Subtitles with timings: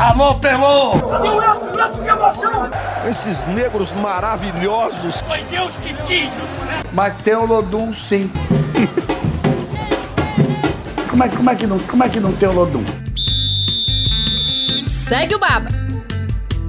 [0.00, 0.92] Alô, Pelô!
[0.92, 1.78] O Edson?
[1.78, 2.70] Edson, que emoção!
[3.06, 5.20] Esses negros maravilhosos.
[5.20, 6.30] Foi Deus que quis,
[6.94, 8.30] Mas tem o Lodum, sim.
[11.10, 12.82] como, é, como, é que não, como é que não tem o Lodum?
[14.86, 15.68] Segue o Baba.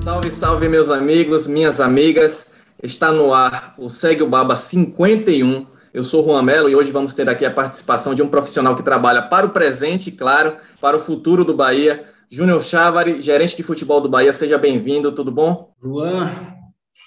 [0.04, 2.56] Salve, salve, meus amigos, minhas amigas.
[2.84, 5.66] Está no ar o Segue o Baba 51.
[5.94, 8.84] Eu sou Juan Melo e hoje vamos ter aqui a participação de um profissional que
[8.84, 12.11] trabalha para o presente e, claro, para o futuro do Bahia.
[12.34, 15.74] Júnior Chávari, gerente de futebol do Bahia, seja bem-vindo, tudo bom?
[15.84, 16.34] Juan,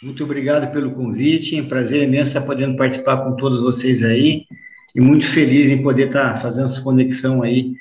[0.02, 4.44] muito obrigado pelo convite, é um prazer imenso estar podendo participar com todos vocês aí
[4.94, 7.72] e muito feliz em poder estar fazendo essa conexão aí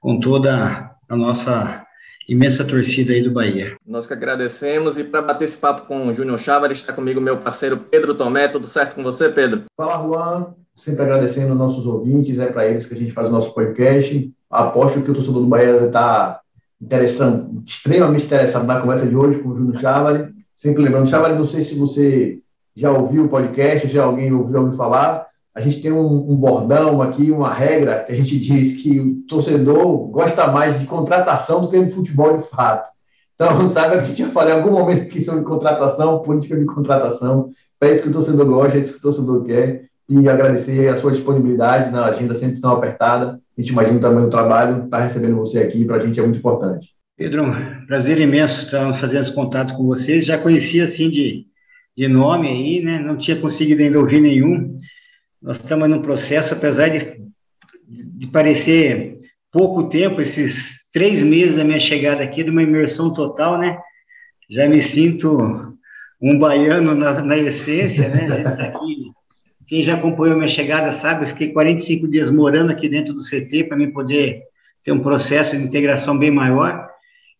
[0.00, 1.86] com toda a nossa
[2.28, 3.76] imensa torcida aí do Bahia.
[3.86, 7.36] Nós que agradecemos e para bater esse papo com o Júnior Chávari está comigo meu
[7.36, 9.66] parceiro Pedro Tomé, tudo certo com você, Pedro?
[9.76, 13.54] Fala, Juan, sempre agradecendo nossos ouvintes, é para eles que a gente faz o nosso
[13.54, 14.34] podcast.
[14.50, 16.40] Aposto que o torcedor do Bahia está
[16.80, 20.28] interessante, extremamente interessado na conversa de hoje com o Júnior Chávari.
[20.54, 22.38] Sempre lembrando, Chávari, não sei se você
[22.74, 25.26] já ouviu o podcast, já alguém ouviu, ouviu falar.
[25.54, 29.26] A gente tem um, um, bordão aqui, uma regra, que a gente diz que o
[29.26, 32.88] torcedor gosta mais de contratação do que de futebol de fato.
[33.34, 36.64] Então, sabe que a gente já falou em algum momento aqui sobre contratação, política de
[36.64, 37.50] contratação.
[37.80, 39.88] É isso que o torcedor gosta, é isso que o torcedor quer.
[40.08, 44.30] E agradecer a sua disponibilidade na agenda sempre tão apertada a gente imagina também o
[44.30, 46.94] trabalho, estar tá recebendo você aqui, para a gente é muito importante.
[47.16, 47.44] Pedro,
[47.88, 50.24] prazer imenso estar fazendo esse contato com vocês.
[50.24, 51.44] Já conhecia, assim, de,
[51.96, 53.00] de nome aí, né?
[53.00, 54.78] Não tinha conseguido ainda ouvir nenhum.
[55.42, 57.20] Nós estamos no processo, apesar de,
[57.88, 59.18] de parecer
[59.50, 63.76] pouco tempo, esses três meses da minha chegada aqui, de uma imersão total, né?
[64.48, 65.76] Já me sinto
[66.22, 68.24] um baiano na, na essência, né?
[68.24, 69.17] A gente está aqui
[69.68, 73.64] quem já acompanhou minha chegada sabe, eu fiquei 45 dias morando aqui dentro do CT
[73.64, 74.42] para me poder
[74.82, 76.88] ter um processo de integração bem maior.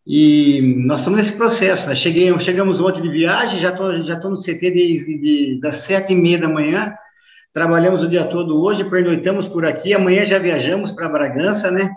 [0.06, 1.88] E nós estamos nesse processo.
[1.88, 1.96] Né?
[1.96, 6.12] Cheguei, chegamos ontem de viagem, já estou já tô no CT desde de, das sete
[6.12, 6.94] e meia da manhã.
[7.52, 9.94] Trabalhamos o dia todo hoje, pernoitamos por aqui.
[9.94, 11.90] Amanhã já viajamos para Bragança, né?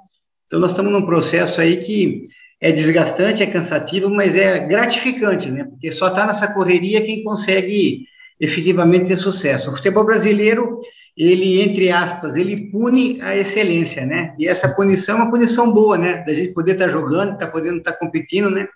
[0.47, 2.29] Então nós estamos num processo aí que
[2.61, 5.65] é desgastante, é cansativo, mas é gratificante, né?
[5.65, 8.05] Porque só está nessa correria quem consegue
[8.41, 9.69] efetivamente ter sucesso.
[9.69, 10.81] O futebol brasileiro,
[11.15, 14.33] ele, entre aspas, ele pune a excelência, né?
[14.39, 16.23] E essa punição é uma punição boa, né?
[16.25, 18.67] Da gente poder estar tá jogando, estar tá podendo estar tá competindo, né?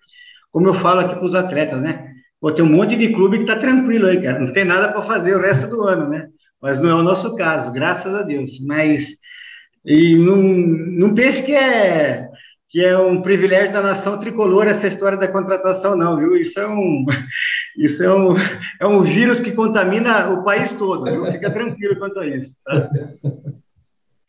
[0.52, 2.12] Como eu falo aqui para os atletas, né?
[2.40, 5.02] Pô, tem um monte de clube que está tranquilo aí, cara, não tem nada para
[5.02, 6.28] fazer o resto do ano, né?
[6.62, 8.60] Mas não é o nosso caso, graças a Deus.
[8.64, 9.08] Mas
[9.84, 12.28] e não, não pense que é
[12.76, 16.36] que é um privilégio da nação tricolor essa história da contratação, não, viu?
[16.36, 17.06] Isso é um,
[17.80, 18.36] isso é um,
[18.82, 21.26] é um vírus que contamina o país todo, viu?
[21.32, 22.54] Fica tranquilo quanto a isso.
[22.66, 22.90] Tá?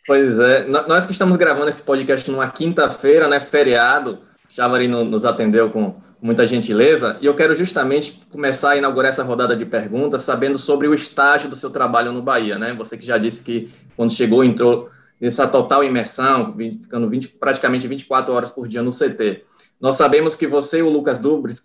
[0.06, 5.68] Pois é, nós que estamos gravando esse podcast numa quinta-feira, né, feriado, Chavari nos atendeu
[5.70, 10.56] com muita gentileza, e eu quero justamente começar a inaugurar essa rodada de perguntas sabendo
[10.56, 12.72] sobre o estágio do seu trabalho no Bahia, né?
[12.74, 14.88] Você que já disse que quando chegou entrou
[15.20, 19.44] nessa total imersão, ficando 20, praticamente 24 horas por dia no CT.
[19.80, 21.62] Nós sabemos que você e o Lucas Dubris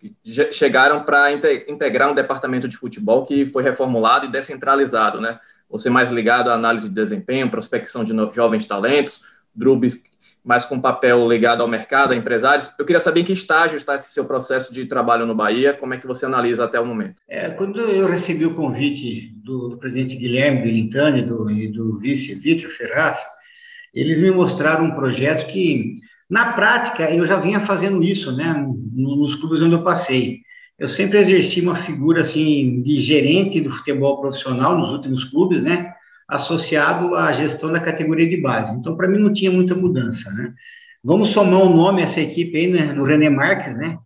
[0.52, 5.40] chegaram para integrar um departamento de futebol que foi reformulado e descentralizado, né?
[5.70, 9.22] Você mais ligado à análise de desempenho, prospecção de jovens talentos,
[9.56, 10.02] Dubris
[10.44, 12.74] mais com papel ligado ao mercado, a empresários.
[12.78, 15.94] Eu queria saber em que estágio está esse seu processo de trabalho no Bahia, como
[15.94, 17.22] é que você analisa até o momento?
[17.30, 22.34] É, quando eu recebi o convite do, do presidente Guilherme Belintani do, e do vice
[22.36, 23.20] Vitor Ferraz,
[23.94, 25.98] eles me mostraram um projeto que,
[26.30, 30.40] na prática, eu já vinha fazendo isso, né, nos clubes onde eu passei.
[30.80, 35.94] Eu sempre exerci uma figura, assim, de gerente do futebol profissional nos últimos clubes, né,
[36.28, 38.74] associado à gestão da categoria de base.
[38.74, 40.54] Então, para mim, não tinha muita mudança, né.
[41.04, 43.98] Vamos somar o um nome a essa equipe aí, né, no René Marques, né,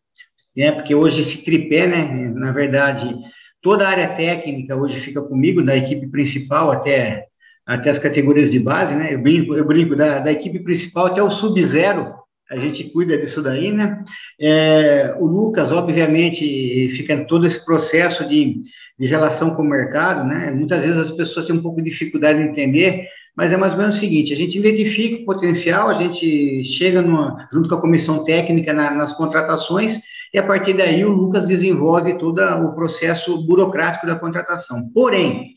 [0.56, 3.16] né, porque hoje esse tripé, né, na verdade,
[3.62, 7.26] toda a área técnica hoje fica comigo, da equipe principal até
[7.66, 9.14] até as categorias de base, né?
[9.14, 12.14] Eu brinco, eu brinco da, da equipe principal até o sub-zero,
[12.50, 14.04] a gente cuida disso daí, né?
[14.40, 18.62] É, o Lucas, obviamente, fica em todo esse processo de,
[19.00, 20.52] de relação com o mercado, né?
[20.52, 23.80] Muitas vezes as pessoas têm um pouco de dificuldade de entender, mas é mais ou
[23.80, 27.82] menos o seguinte: a gente identifica o potencial, a gente chega numa, junto com a
[27.82, 30.02] comissão técnica na, nas contratações,
[30.32, 34.92] e a partir daí o Lucas desenvolve todo o processo burocrático da contratação.
[34.94, 35.56] Porém,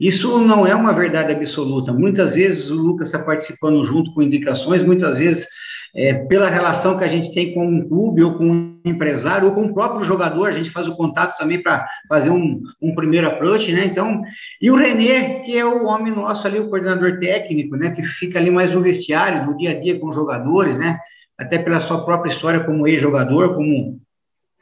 [0.00, 1.92] isso não é uma verdade absoluta.
[1.92, 5.46] Muitas vezes o Lucas está participando junto com indicações, muitas vezes
[5.94, 9.54] é, pela relação que a gente tem com um clube ou com um empresário ou
[9.54, 13.26] com o próprio jogador, a gente faz o contato também para fazer um, um, primeiro
[13.26, 13.84] approach, né?
[13.86, 14.22] Então,
[14.62, 17.90] e o Renê, que é o homem nosso ali, o coordenador técnico, né?
[17.90, 20.98] Que fica ali mais no vestiário, no dia a dia com os jogadores, né?
[21.40, 23.98] até pela sua própria história como ex-jogador, como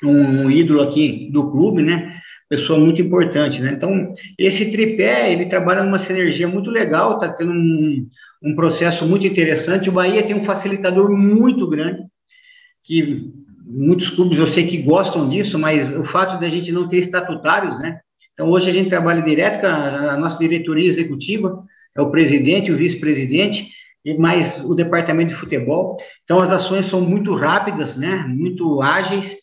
[0.04, 2.16] um ídolo aqui do clube, né?
[2.48, 3.72] Pessoa muito importante, né?
[3.72, 8.08] Então, esse tripé, ele trabalha numa sinergia muito legal, tá tendo um,
[8.42, 9.88] um processo muito interessante.
[9.88, 12.04] O Bahia tem um facilitador muito grande,
[12.82, 13.30] que
[13.66, 17.78] muitos clubes eu sei que gostam disso, mas o fato da gente não ter estatutários,
[17.78, 18.00] né?
[18.32, 21.62] Então, hoje a gente trabalha direto com a, a nossa diretoria executiva,
[21.96, 23.68] é o presidente, o vice-presidente,
[24.04, 25.98] e mais o departamento de futebol.
[26.24, 28.24] Então, as ações são muito rápidas, né?
[28.28, 29.36] Muito ágeis,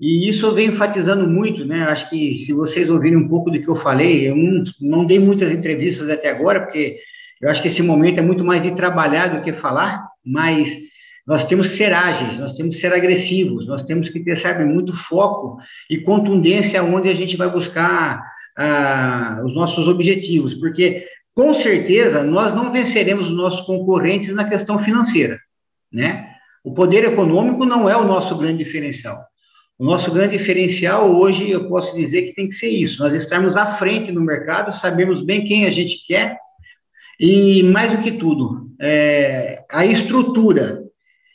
[0.00, 1.84] e isso eu venho enfatizando muito, né?
[1.84, 5.18] Acho que se vocês ouvirem um pouco do que eu falei, eu não, não dei
[5.18, 6.98] muitas entrevistas até agora, porque
[7.40, 10.76] eu acho que esse momento é muito mais de trabalhar do que falar, mas
[11.26, 14.64] nós temos que ser ágeis, nós temos que ser agressivos, nós temos que ter, sabe,
[14.64, 15.58] muito foco
[15.88, 18.22] e contundência onde a gente vai buscar
[18.56, 24.78] ah, os nossos objetivos, porque com certeza nós não venceremos os nossos concorrentes na questão
[24.78, 25.38] financeira,
[25.92, 26.30] né?
[26.62, 29.18] O poder econômico não é o nosso grande diferencial.
[29.78, 33.56] O nosso grande diferencial hoje, eu posso dizer que tem que ser isso: nós estarmos
[33.56, 36.38] à frente no mercado, sabemos bem quem a gente quer,
[37.18, 40.82] e mais do que tudo, é, a estrutura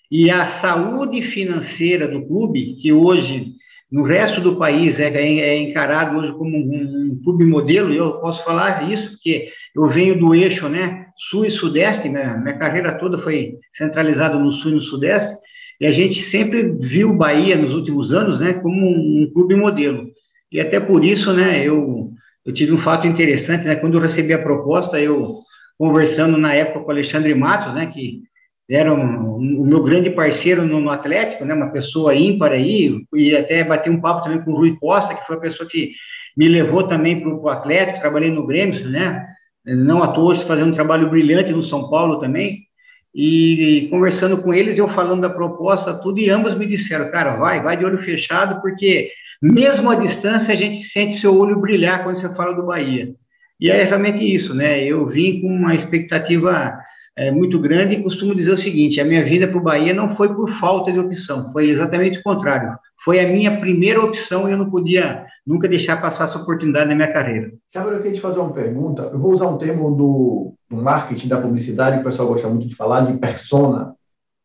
[0.10, 3.54] e a saúde financeira do clube, que hoje
[3.92, 8.44] no resto do país é, é encarado hoje como um, um, clube modelo, eu posso
[8.44, 13.18] falar isso porque eu venho do eixo né, sul e sudeste, minha, minha carreira toda
[13.18, 15.36] foi centralizada no sul e no sudeste,
[15.80, 19.56] e a gente sempre viu o Bahia nos últimos anos né, como um, um clube
[19.56, 20.08] modelo.
[20.52, 22.12] E até por isso né, eu,
[22.46, 25.38] eu tive um fato interessante, né, quando eu recebi a proposta, eu
[25.78, 28.24] conversando na época com o Alexandre Matos, né, que
[28.70, 33.02] era um, um, o meu grande parceiro no, no, Atlético, né, uma pessoa ímpar aí,
[33.16, 35.94] e até bati um papo também com o Rui Costa, que foi a pessoa que
[36.36, 39.26] me levou também para o Atlético, trabalhei no Grêmio, né,
[39.66, 42.69] não à toa, fazendo um trabalho brilhante no São Paulo também,
[43.14, 47.62] e conversando com eles, eu falando da proposta, tudo, e ambos me disseram, cara, vai,
[47.62, 49.12] vai de olho fechado, porque
[49.42, 53.14] mesmo à distância a gente sente seu olho brilhar quando você fala do Bahia.
[53.60, 54.84] E é realmente isso, né?
[54.84, 56.80] Eu vim com uma expectativa
[57.18, 60.08] é, muito grande e costumo dizer o seguinte: a minha vinda para o Bahia não
[60.08, 62.78] foi por falta de opção, foi exatamente o contrário.
[63.04, 66.96] Foi a minha primeira opção e eu não podia nunca deixar passar essa oportunidade na
[66.96, 67.52] minha carreira.
[67.74, 69.04] Sabe, eu queria te fazer uma pergunta.
[69.04, 72.68] Eu vou usar um termo do, do marketing, da publicidade, que o pessoal gosta muito
[72.68, 73.96] de falar, de persona.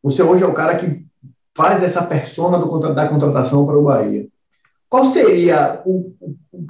[0.01, 1.05] Você hoje é o cara que
[1.55, 4.27] faz essa persona do, da contratação para o Bahia.
[4.89, 6.15] Qual seria o,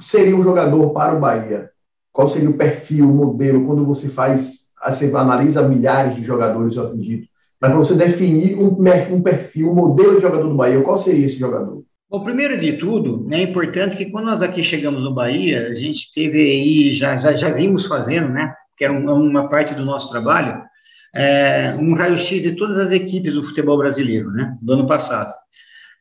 [0.00, 1.70] seria o jogador para o Bahia?
[2.12, 6.86] Qual seria o perfil, o modelo, quando você faz, você analisa milhares de jogadores, eu
[6.86, 8.76] acredito, para você definir um,
[9.14, 11.82] um perfil, um modelo de jogador do Bahia, qual seria esse jogador?
[12.08, 16.12] Bom, primeiro de tudo, é importante que quando nós aqui chegamos no Bahia, a gente
[16.12, 20.62] teve aí, já, já, já vimos fazendo, né, que era uma parte do nosso trabalho,
[21.14, 25.34] é, um raio-x de todas as equipes do futebol brasileiro, né, do ano passado.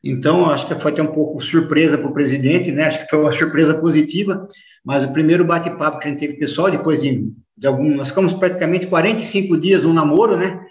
[0.03, 3.19] Então, acho que foi até um pouco surpresa para o presidente, né, acho que foi
[3.19, 4.47] uma surpresa positiva,
[4.85, 8.85] mas o primeiro bate-papo que a gente teve pessoal, depois de, de nós ficamos praticamente
[8.85, 10.64] 45 dias no namoro, né?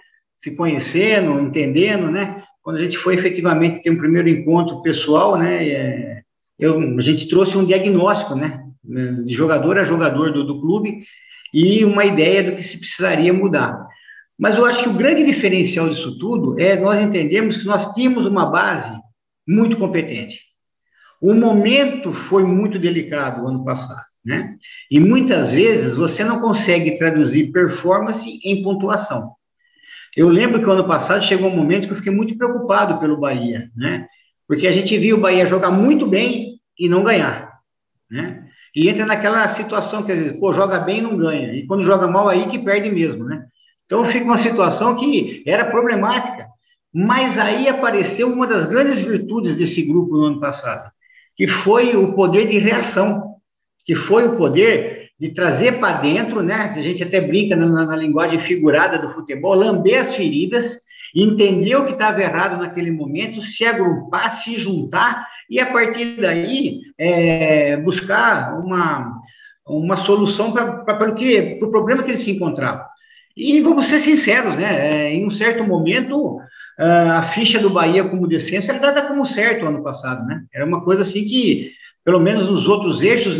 [0.44, 2.42] Se conhecendo, entendendo, né?
[2.62, 5.66] Quando a gente foi efetivamente ter um primeiro encontro pessoal, né?
[5.66, 6.22] É,
[6.58, 8.62] eu, a gente trouxe um diagnóstico, né?
[8.84, 11.02] De jogador a jogador do, do clube
[11.54, 13.86] e uma ideia do que se precisaria mudar.
[14.38, 18.26] Mas eu acho que o grande diferencial disso tudo é nós entendermos que nós tínhamos
[18.26, 18.92] uma base
[19.48, 20.42] muito competente.
[21.22, 24.56] O momento foi muito delicado ano passado, né?
[24.90, 29.32] E muitas vezes você não consegue traduzir performance em pontuação.
[30.16, 33.18] Eu lembro que o ano passado chegou um momento que eu fiquei muito preocupado pelo
[33.18, 34.06] Bahia, né?
[34.46, 37.52] Porque a gente viu o Bahia jogar muito bem e não ganhar,
[38.10, 38.46] né?
[38.74, 41.54] E entra naquela situação que às vezes, pô, joga bem e não ganha.
[41.54, 43.44] E quando joga mal aí que perde mesmo, né?
[43.86, 46.46] Então fica uma situação que era problemática.
[46.92, 50.90] Mas aí apareceu uma das grandes virtudes desse grupo no ano passado,
[51.36, 53.34] que foi o poder de reação,
[53.84, 56.72] que foi o poder de trazer para dentro, né?
[56.76, 60.76] A gente até brinca na, na, linguagem figurada do futebol, lamber as feridas,
[61.14, 66.80] entender o que estava errado naquele momento, se agrupar, se juntar e a partir daí
[66.98, 69.20] é, buscar uma,
[69.66, 72.84] uma solução para o que para o problema que eles se encontravam.
[73.36, 75.08] E vamos ser sinceros, né?
[75.08, 76.40] É, em um certo momento
[76.76, 80.42] a ficha do Bahia como decência era dada como certo ano passado, né?
[80.52, 81.72] Era uma coisa assim que,
[82.04, 83.36] pelo menos nos outros eixos,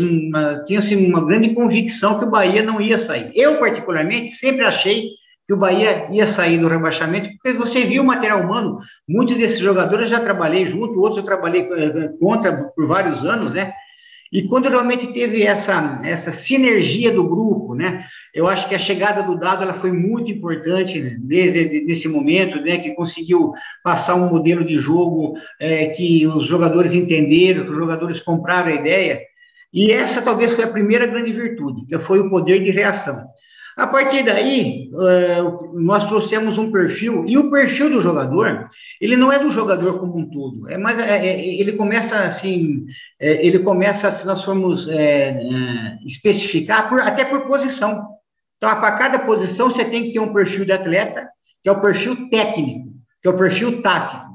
[0.65, 3.31] tinha-se uma grande convicção que o Bahia não ia sair.
[3.35, 5.11] Eu, particularmente, sempre achei
[5.47, 9.59] que o Bahia ia sair do rebaixamento, porque você viu o material humano, muitos desses
[9.59, 13.71] jogadores eu já trabalhei junto, outros eu trabalhei eh, contra por vários anos, né?
[14.33, 18.07] E quando realmente teve essa, essa sinergia do grupo, né?
[18.35, 22.59] Eu acho que a chegada do Dado ela foi muito importante né, desde esse momento,
[22.59, 27.77] né, que conseguiu passar um modelo de jogo é, que os jogadores entenderam, que os
[27.77, 29.21] jogadores compraram a ideia.
[29.73, 33.25] E essa talvez foi a primeira grande virtude, que foi o poder de reação.
[33.77, 35.41] A partir daí, é,
[35.73, 40.17] nós trouxemos um perfil, e o perfil do jogador, ele não é do jogador como
[40.17, 42.85] um todo, é mais, é, é, ele começa assim,
[43.17, 44.89] ele começa, se nós formos
[46.05, 48.14] especificar, até por posição.
[48.57, 51.27] Então, para cada posição, você tem que ter um perfil de atleta,
[51.63, 52.89] que é o perfil técnico,
[53.21, 54.25] que é o perfil tático,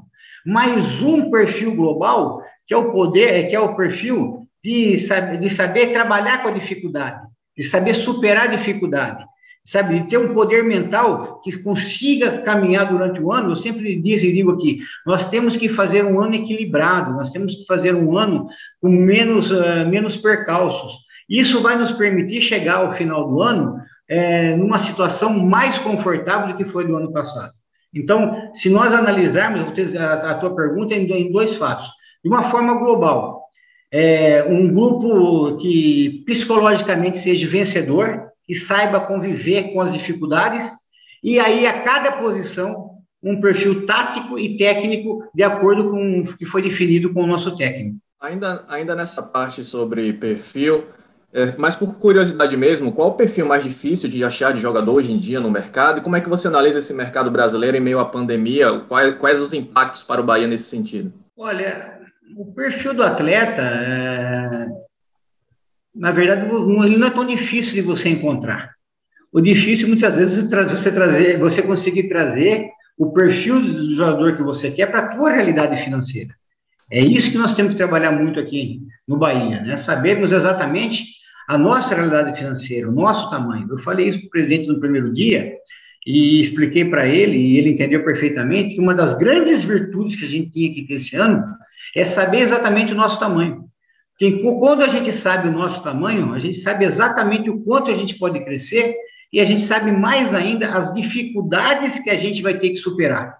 [0.45, 4.97] mais um perfil global, que é o poder, que é o perfil de,
[5.39, 7.21] de saber trabalhar com a dificuldade,
[7.57, 9.25] de saber superar a dificuldade
[9.63, 13.51] sabe, de ter um poder mental que consiga caminhar durante o ano.
[13.51, 17.55] Eu sempre digo e digo aqui, nós temos que fazer um ano equilibrado, nós temos
[17.55, 18.47] que fazer um ano
[18.81, 20.93] com menos, uh, menos percalços.
[21.29, 23.80] Isso vai nos permitir chegar ao final do ano
[24.11, 27.53] é, numa situação mais confortável do que foi do ano passado.
[27.93, 31.87] Então, se nós analisarmos a, a tua pergunta em, em dois fatos,
[32.21, 33.45] de uma forma global,
[33.89, 40.69] é, um grupo que psicologicamente seja vencedor, que saiba conviver com as dificuldades,
[41.23, 42.91] e aí a cada posição
[43.23, 47.55] um perfil tático e técnico de acordo com o que foi definido com o nosso
[47.55, 47.97] técnico.
[48.19, 50.83] Ainda, ainda nessa parte sobre perfil,
[51.33, 55.13] é, mas por curiosidade mesmo, qual o perfil mais difícil de achar de jogador hoje
[55.13, 57.99] em dia no mercado e como é que você analisa esse mercado brasileiro em meio
[57.99, 58.79] à pandemia?
[58.87, 61.13] Quais, quais os impactos para o Bahia nesse sentido?
[61.37, 61.99] Olha,
[62.35, 64.67] o perfil do atleta, é,
[65.95, 68.71] na verdade, ele não é tão difícil de você encontrar.
[69.31, 74.43] O difícil, muitas vezes, é você trazer, você conseguir trazer o perfil do jogador que
[74.43, 76.33] você quer para a tua realidade financeira.
[76.91, 79.77] É isso que nós temos que trabalhar muito aqui no Bahia, né?
[79.77, 81.20] Sabermos exatamente
[81.51, 83.67] a nossa realidade financeira, o nosso tamanho.
[83.69, 85.53] Eu falei isso para o presidente no primeiro dia
[86.07, 90.29] e expliquei para ele, e ele entendeu perfeitamente, que uma das grandes virtudes que a
[90.29, 91.43] gente tinha que ter esse ano
[91.93, 93.65] é saber exatamente o nosso tamanho.
[94.17, 97.95] Porque quando a gente sabe o nosso tamanho, a gente sabe exatamente o quanto a
[97.95, 98.95] gente pode crescer
[99.33, 103.35] e a gente sabe mais ainda as dificuldades que a gente vai ter que superar.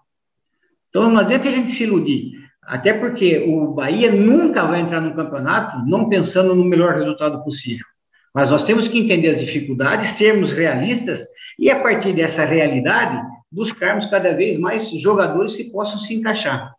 [0.89, 5.15] Então não adianta a gente se iludir, até porque o Bahia nunca vai entrar no
[5.15, 7.85] campeonato não pensando no melhor resultado possível.
[8.33, 11.19] Mas nós temos que entender as dificuldades, sermos realistas
[11.59, 13.21] e a partir dessa realidade
[13.51, 16.73] buscarmos cada vez mais jogadores que possam se encaixar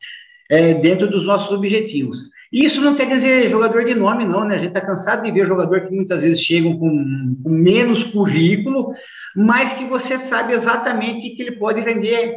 [0.50, 2.18] é, dentro dos nossos objetivos.
[2.52, 4.56] Isso não quer dizer jogador de nome, não, né?
[4.56, 8.92] A gente está cansado de ver jogador que muitas vezes chegam com, com, menos currículo,
[9.34, 12.36] mas que você sabe exatamente que ele pode render.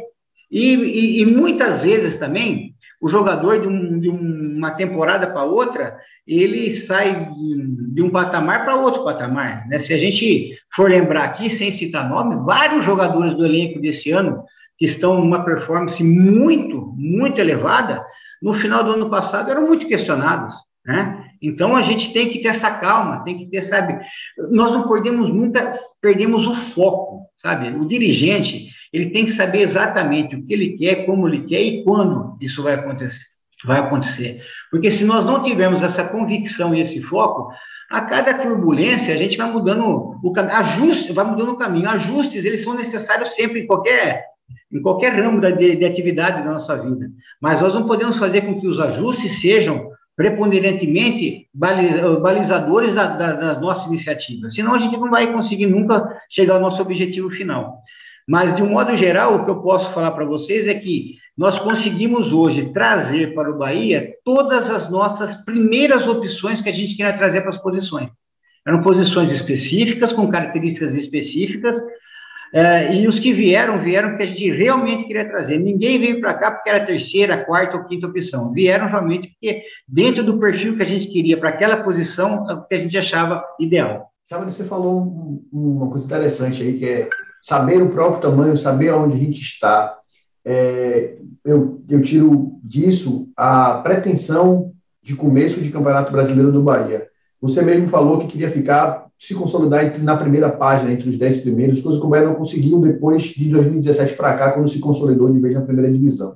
[0.50, 2.65] E, e, e muitas vezes também,
[3.00, 7.28] o jogador de, um, de uma temporada para outra, ele sai
[7.94, 9.66] de um patamar para outro patamar.
[9.68, 9.78] Né?
[9.78, 14.42] Se a gente for lembrar aqui, sem citar nome, vários jogadores do elenco desse ano
[14.78, 18.04] que estão numa performance muito, muito elevada,
[18.42, 21.22] no final do ano passado eram muito questionados, né?
[21.40, 23.98] Então a gente tem que ter essa calma, tem que ter, sabe?
[24.50, 27.68] Nós não podemos nunca perdemos o foco, sabe?
[27.76, 31.84] O dirigente ele tem que saber exatamente o que ele quer, como ele quer e
[31.84, 33.24] quando isso vai acontecer.
[33.66, 34.42] Vai acontecer.
[34.70, 37.50] Porque se nós não tivermos essa convicção e esse foco,
[37.90, 41.90] a cada turbulência a gente vai mudando o ajuste, vai mudando o caminho.
[41.90, 44.24] Ajustes eles são necessários sempre em qualquer
[44.72, 47.10] em qualquer ramo de, de atividade da nossa vida.
[47.40, 53.60] Mas nós não podemos fazer com que os ajustes sejam preponderantemente balizadores da, da, das
[53.60, 57.82] nossas iniciativas, senão a gente não vai conseguir nunca chegar ao nosso objetivo final.
[58.26, 61.58] Mas, de um modo geral, o que eu posso falar para vocês é que nós
[61.58, 67.16] conseguimos hoje trazer para o Bahia todas as nossas primeiras opções que a gente queria
[67.16, 68.08] trazer para as posições.
[68.66, 71.80] Eram posições específicas, com características específicas,
[72.52, 75.58] é, e os que vieram, vieram porque a gente realmente queria trazer.
[75.58, 78.52] Ninguém veio para cá porque era terceira, quarta ou quinta opção.
[78.52, 82.74] Vieram realmente porque, dentro do perfil que a gente queria para aquela posição, é que
[82.74, 84.10] a gente achava ideal.
[84.28, 87.08] Sabe, você falou uma coisa interessante aí, que é
[87.46, 89.96] saber o próprio tamanho, saber aonde a gente está.
[90.44, 97.06] É, eu, eu tiro disso a pretensão de começo de Campeonato Brasileiro do Bahia.
[97.40, 101.80] Você mesmo falou que queria ficar se consolidar na primeira página, entre os dez primeiros,
[101.80, 105.38] coisa que o Bahia não conseguiu depois de 2017 para cá, quando se consolidou de
[105.38, 106.34] vez na primeira divisão.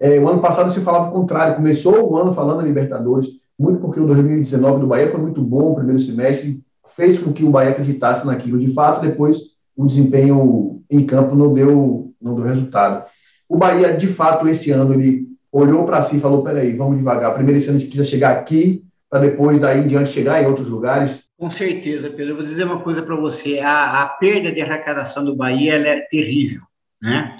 [0.00, 3.26] É, o ano passado se falava o contrário, começou o ano falando em Libertadores,
[3.58, 7.44] muito porque o 2019 do Bahia foi muito bom, o primeiro semestre, fez com que
[7.44, 12.44] o Bahia acreditasse naquilo de fato, depois o desempenho em campo não deu, não deu
[12.44, 13.08] resultado.
[13.48, 17.34] O Bahia, de fato, esse ano, ele olhou para si e falou, peraí, vamos devagar,
[17.34, 20.46] primeiro esse ano a gente precisa chegar aqui, para depois, daí em diante, chegar em
[20.46, 22.32] outros lugares, Com certeza, Pedro.
[22.32, 26.00] Eu vou dizer uma coisa para você: a, a, perda de arrecadação do Bahia é
[26.02, 26.60] terrível,
[27.02, 27.36] né?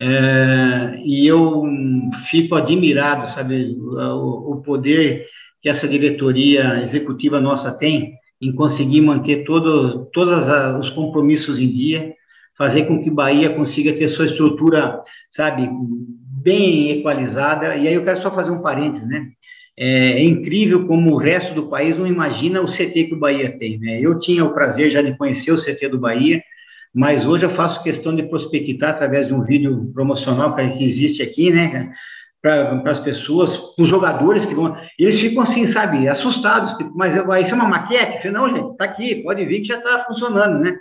[0.00, 1.62] É, e eu
[2.28, 5.26] fico admirado, sabe, o, o, poder
[5.60, 10.46] que essa diretoria executiva nossa tem em conseguir manter todo, todos
[10.80, 12.12] os compromissos em dia,
[12.58, 15.70] fazer com que Bahia consiga ter sua estrutura, sabe,
[16.42, 17.76] bem equalizada.
[17.76, 19.28] E aí eu quero só fazer um parênteses, né?
[19.78, 23.56] É, é, incrível como o resto do país não imagina o CT que o Bahia
[23.56, 24.00] tem, né?
[24.00, 26.42] Eu tinha o prazer já de conhecer o CT do Bahia,
[26.92, 31.50] mas hoje eu faço questão de prospectar através de um vídeo promocional que existe aqui,
[31.50, 31.90] né?
[32.42, 34.76] Para as pessoas, os jogadores que vão.
[34.98, 38.28] Eles ficam assim, sabe, assustados, tipo, mas vai ser uma maquete?
[38.30, 40.76] Não, gente, tá aqui, pode vir que já está funcionando, né?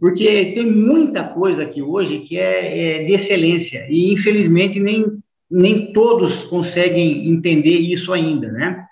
[0.00, 5.06] Porque tem muita coisa aqui hoje que é, é de excelência, e infelizmente nem,
[5.48, 8.84] nem todos conseguem entender isso ainda, né?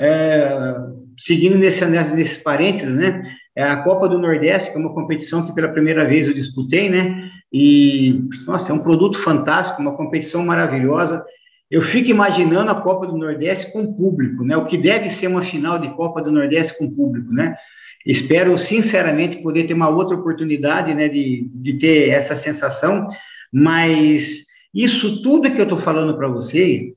[0.00, 0.74] É,
[1.18, 3.22] seguindo nesse, nesses parênteses, né?
[3.56, 6.90] É a Copa do Nordeste, que é uma competição que pela primeira vez eu disputei,
[6.90, 7.30] né?
[7.52, 11.24] E, nossa, é um produto fantástico, uma competição maravilhosa.
[11.70, 14.56] Eu fico imaginando a Copa do Nordeste com público, né?
[14.56, 17.56] O que deve ser uma final de Copa do Nordeste com público, né?
[18.04, 23.08] Espero, sinceramente, poder ter uma outra oportunidade, né, de, de ter essa sensação,
[23.50, 24.44] mas
[24.74, 26.92] isso tudo que eu estou falando para você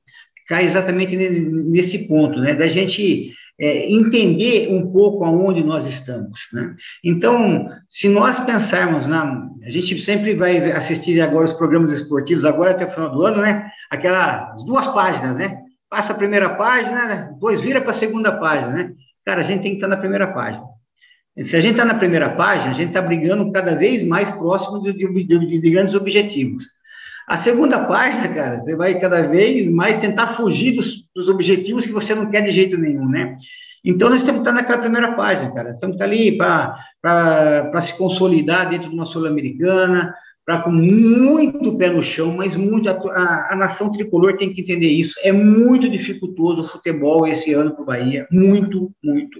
[0.46, 6.76] cai exatamente nesse ponto, né, da gente é, entender um pouco aonde nós estamos, né?
[7.02, 12.70] Então, se nós pensarmos na, a gente sempre vai assistir agora os programas esportivos, agora
[12.70, 13.68] até o final do ano, né?
[13.90, 15.58] Aquelas duas páginas, né?
[15.90, 18.92] Passa a primeira página, depois vira para a segunda página, né?
[19.24, 20.62] Cara, a gente tem que estar na primeira página.
[21.44, 24.82] Se a gente está na primeira página, a gente está brigando cada vez mais próximo
[24.82, 26.64] de, de, de, de grandes objetivos.
[27.28, 31.92] A segunda página, cara, você vai cada vez mais tentar fugir dos, dos objetivos que
[31.92, 33.36] você não quer de jeito nenhum, né?
[33.84, 35.74] Então, nós temos que estar naquela primeira página, cara.
[35.74, 41.90] Temos que estar ali para se consolidar dentro de uma Sul-Americana, para com muito pé
[41.90, 42.88] no chão, mas muito.
[42.88, 45.14] A, a, a, nação tricolor tem que entender isso.
[45.22, 48.26] É muito dificultoso o futebol esse ano para o Bahia.
[48.30, 49.38] Muito, muito.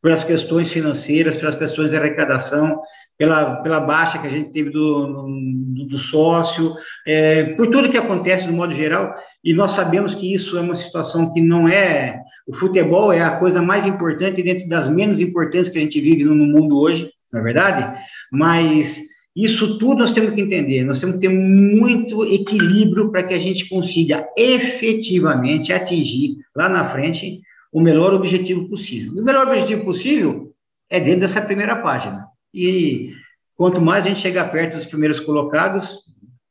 [0.00, 2.80] Pelas questões financeiras, pelas questões de arrecadação
[3.18, 7.98] pela, pela baixa que a gente teve do, do, do sócio, é, por tudo que
[7.98, 9.12] acontece no modo geral,
[9.44, 12.20] e nós sabemos que isso é uma situação que não é.
[12.46, 16.24] O futebol é a coisa mais importante dentro das menos importantes que a gente vive
[16.24, 17.98] no, no mundo hoje, na é verdade,
[18.32, 19.02] mas
[19.36, 23.38] isso tudo nós temos que entender, nós temos que ter muito equilíbrio para que a
[23.38, 27.40] gente consiga efetivamente atingir lá na frente
[27.72, 29.12] o melhor objetivo possível.
[29.20, 30.52] O melhor objetivo possível
[30.88, 32.27] é dentro dessa primeira página.
[32.52, 33.12] E
[33.56, 36.00] quanto mais a gente chegar perto dos primeiros colocados,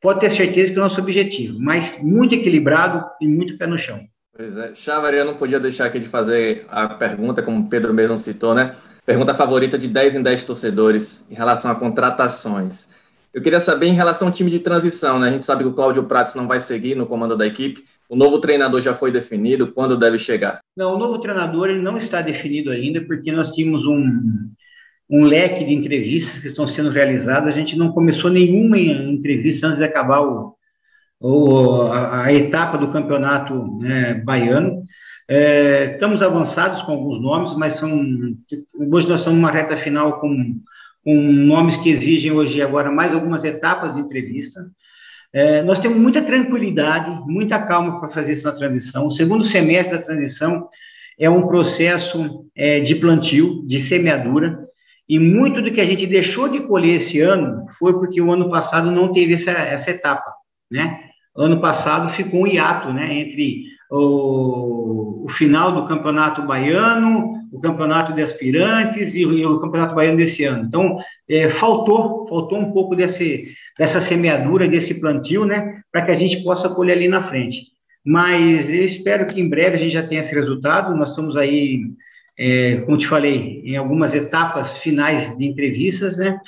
[0.02, 3.78] pode ter certeza que é o nosso objetivo, mas muito equilibrado e muito pé no
[3.78, 4.06] chão.
[4.36, 4.74] Pois é.
[4.76, 8.54] Chávari, eu não podia deixar aqui de fazer a pergunta, como o Pedro mesmo citou,
[8.54, 8.76] né?
[9.04, 12.88] Pergunta favorita de 10 em 10 torcedores em relação a contratações.
[13.34, 15.30] Eu queria saber em relação ao time de transição, né?
[15.30, 17.84] A gente sabe que o Cláudio Prates não vai seguir no comando da equipe.
[18.10, 20.60] O novo treinador já foi definido, quando deve chegar?
[20.76, 24.50] Não, o novo treinador ele não está definido ainda, porque nós tínhamos um,
[25.10, 27.48] um leque de entrevistas que estão sendo realizadas.
[27.48, 30.56] A gente não começou nenhuma entrevista antes de acabar o,
[31.20, 34.84] o a, a, etapa do campeonato né, baiano.
[35.30, 40.60] É, estamos avançados com alguns nomes, mas são hoje nós estamos numa reta final com,
[41.04, 44.60] com nomes que exigem hoje agora mais algumas etapas de entrevista.
[45.34, 49.08] É, nós temos muita tranquilidade, muita calma para fazer essa transição.
[49.08, 50.70] O segundo semestre da transição
[51.20, 54.67] é um processo é, de plantio, de semeadura.
[55.10, 58.50] E muito do que a gente deixou de colher esse ano foi porque o ano
[58.50, 60.34] passado não teve essa, essa etapa,
[60.70, 61.02] né?
[61.36, 68.12] Ano passado ficou um hiato, né, entre o, o final do Campeonato Baiano, o Campeonato
[68.14, 70.66] de Aspirantes e, e o Campeonato Baiano desse ano.
[70.66, 70.98] Então,
[71.30, 76.44] é, faltou, faltou um pouco desse, dessa semeadura, desse plantio, né, para que a gente
[76.44, 77.68] possa colher ali na frente.
[78.06, 80.96] Mas eu espero que em breve a gente já tenha esse resultado.
[80.96, 81.82] Nós estamos aí
[82.38, 86.40] é, como te falei, em algumas etapas finais de entrevistas, né?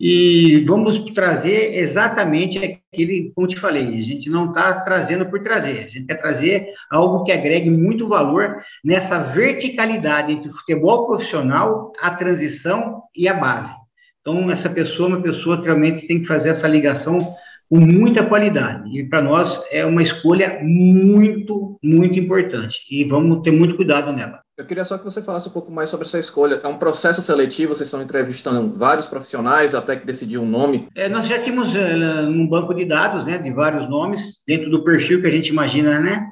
[0.00, 2.58] E vamos trazer exatamente
[2.92, 6.68] aquele, como te falei, a gente não está trazendo por trazer, a gente quer trazer
[6.88, 13.34] algo que agregue muito valor nessa verticalidade entre o futebol profissional, a transição e a
[13.34, 13.74] base.
[14.20, 17.18] Então, essa pessoa é uma pessoa que realmente tem que fazer essa ligação
[17.68, 18.96] com muita qualidade.
[18.96, 22.78] E para nós é uma escolha muito, muito importante.
[22.90, 24.40] E vamos ter muito cuidado nela.
[24.58, 26.60] Eu queria só que você falasse um pouco mais sobre essa escolha.
[26.64, 30.88] É um processo seletivo, vocês estão entrevistando vários profissionais até que decidir um nome?
[30.96, 34.82] É, nós já tínhamos uh, um banco de dados, né, de vários nomes, dentro do
[34.82, 36.28] perfil que a gente imagina, né?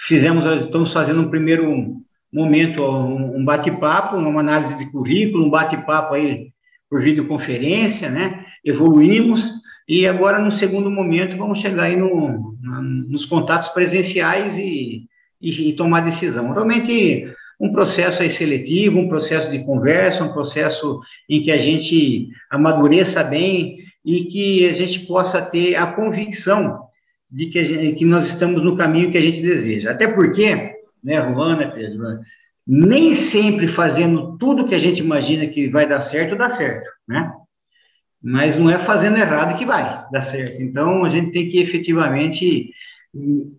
[0.00, 2.00] Fizemos, estamos fazendo um primeiro,
[2.32, 6.48] momento, um bate-papo, uma análise de currículo, um bate-papo aí
[6.88, 8.44] por videoconferência, né?
[8.64, 9.52] Evoluímos
[9.86, 12.56] e agora, no segundo momento, vamos chegar aí no,
[13.06, 15.04] nos contatos presenciais e,
[15.40, 16.52] e, e tomar decisão.
[16.52, 22.28] Realmente, um processo aí seletivo, um processo de conversa, um processo em que a gente
[22.50, 26.86] amadureça bem e que a gente possa ter a convicção
[27.30, 29.90] de que, gente, que nós estamos no caminho que a gente deseja.
[29.90, 32.20] Até porque, né, Ruana, Pedro,
[32.66, 37.32] nem sempre fazendo tudo que a gente imagina que vai dar certo, dá certo, né?
[38.22, 40.62] Mas não é fazendo errado que vai dar certo.
[40.62, 42.70] Então, a gente tem que efetivamente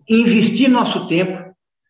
[0.08, 1.47] investir nosso tempo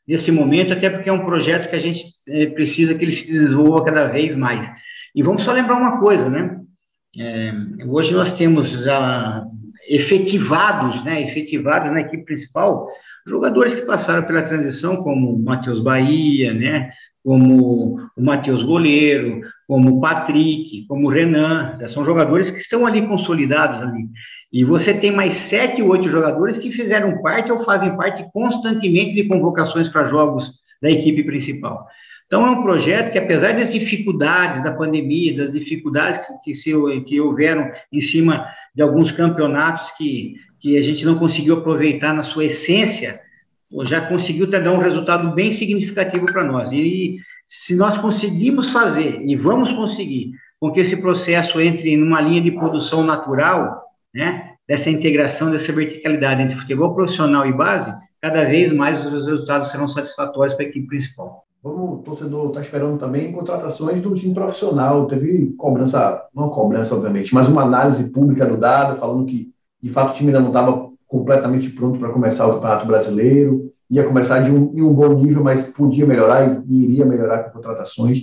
[0.08, 3.30] nesse momento, até porque é um projeto que a gente é, precisa que ele se
[3.30, 4.66] desenvolva cada vez mais.
[5.14, 6.58] E vamos só lembrar uma coisa, né?
[7.18, 7.52] É,
[7.86, 9.44] hoje nós temos já
[9.88, 12.88] efetivados, né, efetivados na equipe principal,
[13.26, 16.90] jogadores que passaram pela transição, como o Matheus Bahia, né,
[17.24, 24.08] como o Matheus Goleiro, como Patrick, como Renan, são jogadores que estão ali consolidados ali.
[24.50, 29.24] E você tem mais sete, oito jogadores que fizeram parte ou fazem parte constantemente de
[29.24, 31.86] convocações para jogos da equipe principal.
[32.26, 36.72] Então, é um projeto que, apesar das dificuldades da pandemia, das dificuldades que, se,
[37.06, 42.22] que houveram em cima de alguns campeonatos que, que a gente não conseguiu aproveitar na
[42.22, 43.20] sua essência,
[43.84, 46.72] já conseguiu dar um resultado bem significativo para nós.
[46.72, 52.42] E se nós conseguimos fazer, e vamos conseguir, com que esse processo entre numa linha
[52.42, 53.82] de produção natural,
[54.14, 59.70] né, dessa integração, dessa verticalidade entre futebol profissional e base, cada vez mais os resultados
[59.70, 61.44] serão satisfatórios para a equipe principal.
[61.62, 65.06] O torcedor está esperando também contratações do time profissional.
[65.06, 69.50] Teve cobrança, não cobrança, obviamente, mas uma análise pública do dado, falando que,
[69.82, 73.72] de fato, o time ainda não estava completamente pronto para começar o Campeonato Brasileiro.
[73.90, 77.52] Ia começar de um, em um bom nível, mas podia melhorar e, iria melhorar com
[77.52, 78.18] contratações.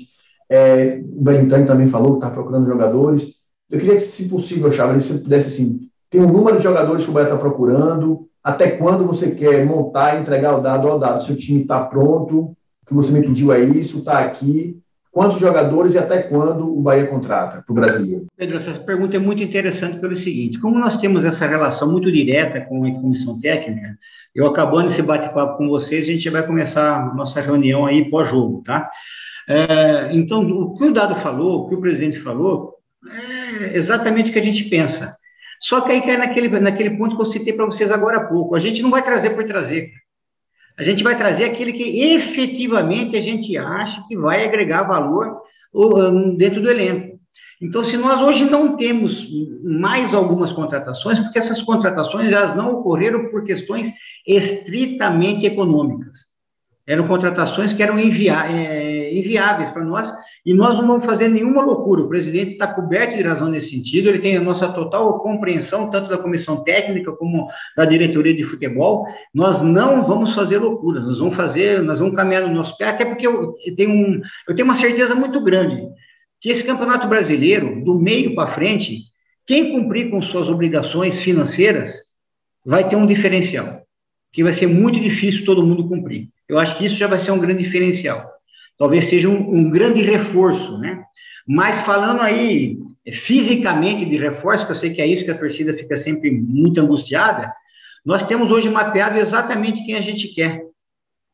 [0.50, 3.36] É, o Belintani também falou que está procurando jogadores.
[3.70, 7.10] Eu queria que, se possível, Chava, se pudesse, assim, ter um número de jogadores que
[7.10, 11.24] o Bahia está procurando, até quando você quer montar e entregar o dado ao dado.
[11.24, 14.80] Seu time está pronto, que você me pediu é isso, está aqui.
[15.12, 18.26] Quantos jogadores e até quando o Bahia contrata para o brasileiro?
[18.36, 22.62] Pedro, essa pergunta é muito interessante pelo seguinte: como nós temos essa relação muito direta
[22.62, 23.98] com a comissão técnica,
[24.36, 28.92] eu acabando esse bate-papo com vocês, a gente vai começar nossa reunião aí pós-jogo, tá?
[29.48, 32.76] É, então, o que o Dado falou, o que o presidente falou,
[33.10, 35.16] é exatamente o que a gente pensa.
[35.62, 38.56] Só que aí cai naquele, naquele ponto que eu citei para vocês agora há pouco.
[38.56, 39.90] A gente não vai trazer por trazer.
[40.78, 45.42] A gente vai trazer aquele que efetivamente a gente acha que vai agregar valor
[46.38, 47.15] dentro do elenco.
[47.62, 49.30] Então, se nós hoje não temos
[49.64, 53.92] mais algumas contratações, porque essas contratações elas não ocorreram por questões
[54.28, 56.26] estritamente econômicas.
[56.88, 60.12] Eram contratações que eram invia é, inviáveis para nós,
[60.46, 62.04] e nós não vamos fazer nenhuma loucura.
[62.04, 66.10] O presidente está coberto de razão nesse sentido, ele tem a nossa total compreensão, tanto
[66.10, 69.08] da comissão técnica como da diretoria de futebol.
[69.34, 73.06] Nós não vamos fazer loucura, nós vamos fazer, nós vamos caminhar no nosso pé, até
[73.06, 75.82] porque eu tenho, um, eu tenho uma certeza muito grande
[76.42, 79.00] que esse campeonato brasileiro, do meio para frente,
[79.46, 81.96] quem cumprir com suas obrigações financeiras
[82.66, 83.84] vai ter um diferencial,
[84.32, 86.30] que vai ser muito difícil todo mundo cumprir.
[86.48, 88.36] Eu acho que isso já vai ser um grande diferencial
[88.78, 91.04] talvez seja um, um grande reforço, né?
[91.48, 92.78] Mas falando aí
[93.14, 96.82] fisicamente de reforço, que eu sei que é isso que a torcida fica sempre muito
[96.82, 97.54] angustiada,
[98.04, 100.64] nós temos hoje mapeado exatamente quem a gente quer.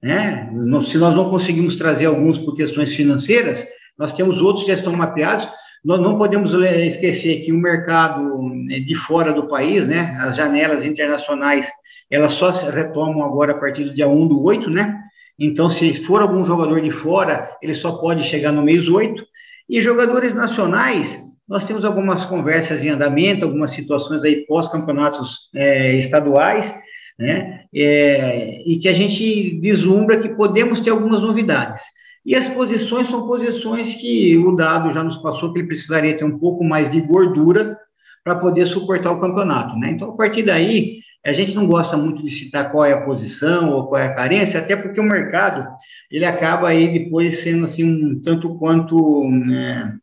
[0.02, 0.50] Né?
[0.88, 3.66] Se nós não conseguimos trazer alguns por questões financeiras,
[4.02, 5.48] nós temos outros que já estão mapeados.
[5.86, 10.84] Nós não podemos esquecer que o mercado né, de fora do país, né, as janelas
[10.84, 11.70] internacionais,
[12.10, 15.00] elas só retomam agora a partir do dia 1 do 8, né?
[15.38, 19.24] Então, se for algum jogador de fora, ele só pode chegar no mês 8.
[19.70, 21.16] E jogadores nacionais,
[21.48, 26.74] nós temos algumas conversas em andamento, algumas situações aí pós-campeonatos é, estaduais,
[27.20, 27.66] né?
[27.74, 31.82] É, e que a gente vislumbra que podemos ter algumas novidades.
[32.25, 36.23] E as posições são posições que o dado já nos passou que ele precisaria ter
[36.23, 37.77] um pouco mais de gordura
[38.23, 39.91] para poder suportar o campeonato, né?
[39.91, 43.71] Então, a partir daí, a gente não gosta muito de citar qual é a posição
[43.71, 45.67] ou qual é a carência, até porque o mercado
[46.12, 49.97] ele acaba aí depois sendo assim um tanto quanto né,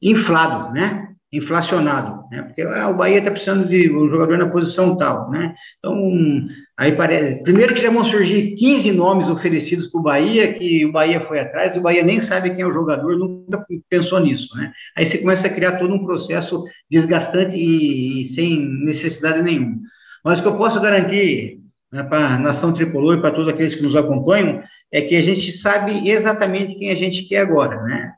[0.00, 1.13] inflado, né?
[1.36, 2.42] Inflacionado, né?
[2.42, 5.52] Porque ah, o Bahia está precisando de um jogador na posição tal, né?
[5.78, 6.46] Então,
[6.78, 7.42] aí parece.
[7.42, 11.40] Primeiro que já vão surgir 15 nomes oferecidos para o Bahia, que o Bahia foi
[11.40, 14.72] atrás, e o Bahia nem sabe quem é o jogador, nunca pensou nisso, né?
[14.96, 19.76] Aí você começa a criar todo um processo desgastante e, e sem necessidade nenhuma.
[20.24, 21.58] Mas o que eu posso garantir
[21.92, 25.20] né, para a nação tricolor e para todos aqueles que nos acompanham é que a
[25.20, 28.12] gente sabe exatamente quem a gente quer agora, né?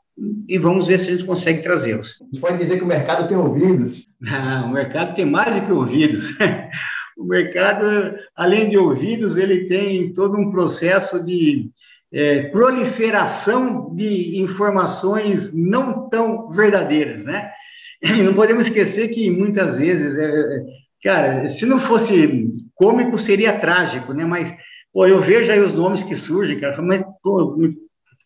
[0.47, 2.19] E vamos ver se a gente consegue trazê-los.
[2.21, 4.07] A gente pode dizer que o mercado tem ouvidos.
[4.27, 6.25] Ah, o mercado tem mais do que ouvidos.
[7.17, 11.69] o mercado, além de ouvidos, ele tem todo um processo de
[12.11, 17.51] é, proliferação de informações não tão verdadeiras, né?
[18.01, 20.63] E não podemos esquecer que muitas vezes, é,
[21.03, 24.25] cara, se não fosse cômico seria trágico, né?
[24.25, 24.53] Mas
[24.93, 27.57] pô, eu vejo aí os nomes que surgem, cara, mas pô,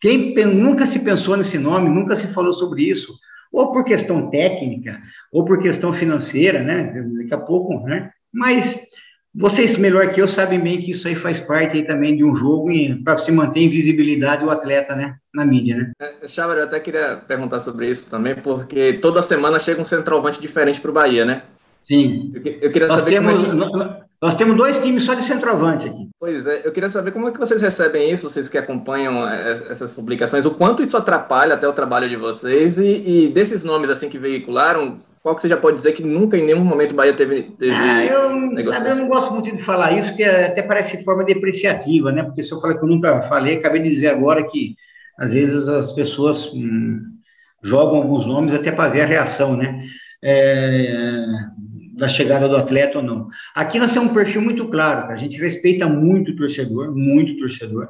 [0.02, 3.14] quem nunca se pensou nesse nome, nunca se falou sobre isso,
[3.52, 5.00] ou por questão técnica,
[5.32, 6.92] ou por questão financeira, né?
[7.18, 8.10] Daqui a pouco, né?
[8.34, 8.80] Mas
[9.32, 12.34] vocês, melhor que eu, sabem bem que isso aí faz parte aí também de um
[12.34, 12.68] jogo
[13.04, 15.14] para se manter em visibilidade o atleta, né?
[15.32, 15.92] Na mídia, né?
[16.00, 20.40] É, Chávar, eu até queria perguntar sobre isso também, porque toda semana chega um centroavante
[20.40, 21.42] diferente para o Bahia, né?
[21.80, 22.32] Sim.
[22.34, 23.76] Eu, eu queria nós saber temos, como é que...
[23.76, 24.02] Nós
[24.36, 26.08] temos dois times só de centroavante aqui.
[26.18, 29.62] Pois é, eu queria saber como é que vocês recebem isso, vocês que acompanham é,
[29.68, 33.90] essas publicações, o quanto isso atrapalha até o trabalho de vocês e, e desses nomes
[33.90, 36.94] assim que veicularam, qual que você já pode dizer que nunca em nenhum momento o
[36.94, 40.62] Bahia teve, teve ah, eu, sabe, eu não gosto muito de falar isso, que até
[40.62, 42.22] parece forma depreciativa, né?
[42.22, 44.76] Porque se eu falar que eu nunca falei, acabei de dizer agora que
[45.18, 47.00] às vezes as pessoas hum,
[47.62, 49.84] jogam alguns nomes até para ver a reação, né?
[50.24, 51.26] É,
[51.96, 53.28] da chegada do atleta ou não.
[53.54, 57.38] Aqui nós temos um perfil muito claro, a gente respeita muito o torcedor, muito o
[57.38, 57.88] torcedor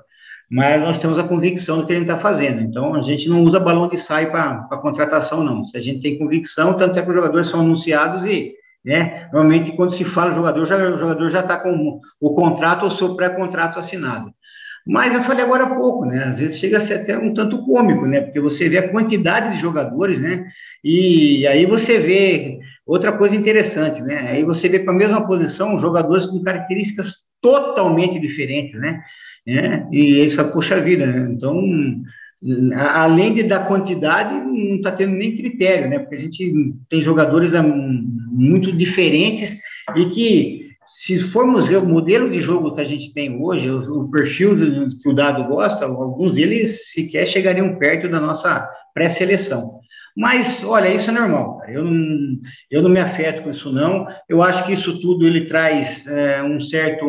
[0.52, 2.60] mas nós temos a convicção do que a gente está fazendo.
[2.60, 5.64] Então, a gente não usa balão de saia para contratação, não.
[5.64, 8.52] Se a gente tem convicção, tanto é que os jogadores são anunciados e,
[8.84, 12.90] né, normalmente, quando se fala jogador, já, o jogador já está com o contrato ou
[12.90, 14.30] seu pré-contrato assinado.
[14.86, 16.24] Mas eu falei agora há pouco, né?
[16.24, 18.20] Às vezes chega a ser até um tanto cômico, né?
[18.20, 20.44] Porque você vê a quantidade de jogadores, né?
[20.84, 24.30] E aí você vê outra coisa interessante, né?
[24.30, 29.00] Aí você vê para a mesma posição jogadores com características totalmente diferentes, né?
[29.46, 29.88] né?
[29.92, 31.32] E eles falam, poxa vida, né?
[31.32, 31.60] então,
[32.74, 35.98] além de da quantidade, não está tendo nem critério, né?
[35.98, 39.58] Porque a gente tem jogadores né, muito diferentes
[39.96, 44.08] e que, se formos ver o modelo de jogo que a gente tem hoje, o,
[44.10, 44.56] perfil
[45.00, 49.81] que o dado gosta, alguns deles sequer chegariam perto da nossa pré-seleção.
[50.16, 51.62] Mas, olha, isso é normal.
[51.66, 52.38] Eu não,
[52.70, 54.06] eu não me afeto com isso, não.
[54.28, 57.06] Eu acho que isso tudo ele traz é, um certo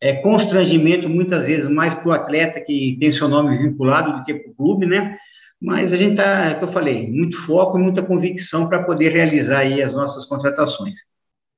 [0.00, 4.34] é, constrangimento, muitas vezes, mais para o atleta que tem seu nome vinculado do que
[4.34, 5.18] para o clube, né?
[5.60, 9.12] Mas a gente está, é que eu falei, muito foco e muita convicção para poder
[9.12, 10.94] realizar aí as nossas contratações.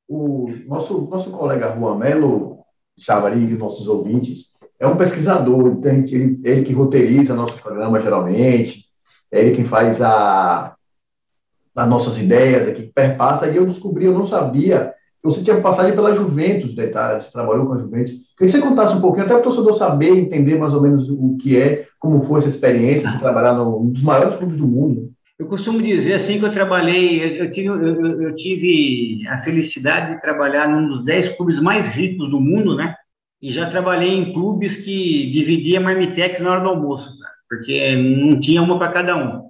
[0.09, 2.61] O nosso, nosso colega Juan Melo
[2.96, 8.85] Chavari e nossos ouvintes é um pesquisador, tem, ele, ele que roteiriza nosso programa geralmente,
[9.31, 10.74] é ele quem faz a,
[11.79, 15.95] as nossas ideias aqui, que perpassa, e eu descobri, eu não sabia, você tinha passagem
[15.95, 18.12] pela Juventus da Itália, você trabalhou com a Juventus.
[18.12, 21.11] Queria que você contasse um pouquinho, até para o torcedor saber, entender mais ou menos
[21.11, 25.11] o que é, como foi essa experiência de trabalhar num dos maiores clubes do mundo.
[25.38, 30.21] Eu costumo dizer assim que eu trabalhei, eu tive, eu, eu tive a felicidade de
[30.21, 32.95] trabalhar num dos dez clubes mais ricos do mundo, né?
[33.41, 37.11] E já trabalhei em clubes que dividia marmitex na hora do almoço,
[37.49, 39.48] porque não tinha uma para cada um.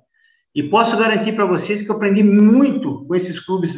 [0.55, 3.75] E posso garantir para vocês que eu aprendi muito com esses clubes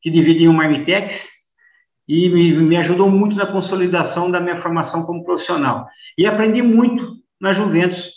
[0.00, 1.28] que dividiam o Marmitex
[2.06, 5.86] e me, ajudou muito na consolidação da minha formação como profissional.
[6.16, 8.12] E aprendi muito na Juventus,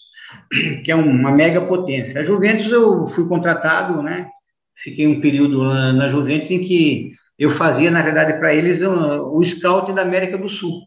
[0.84, 2.20] que é uma mega potência.
[2.20, 4.28] A Juventus eu fui contratado, né?
[4.76, 9.92] Fiquei um período na Juventus em que eu fazia, na verdade, para eles o scout
[9.94, 10.82] da América do Sul.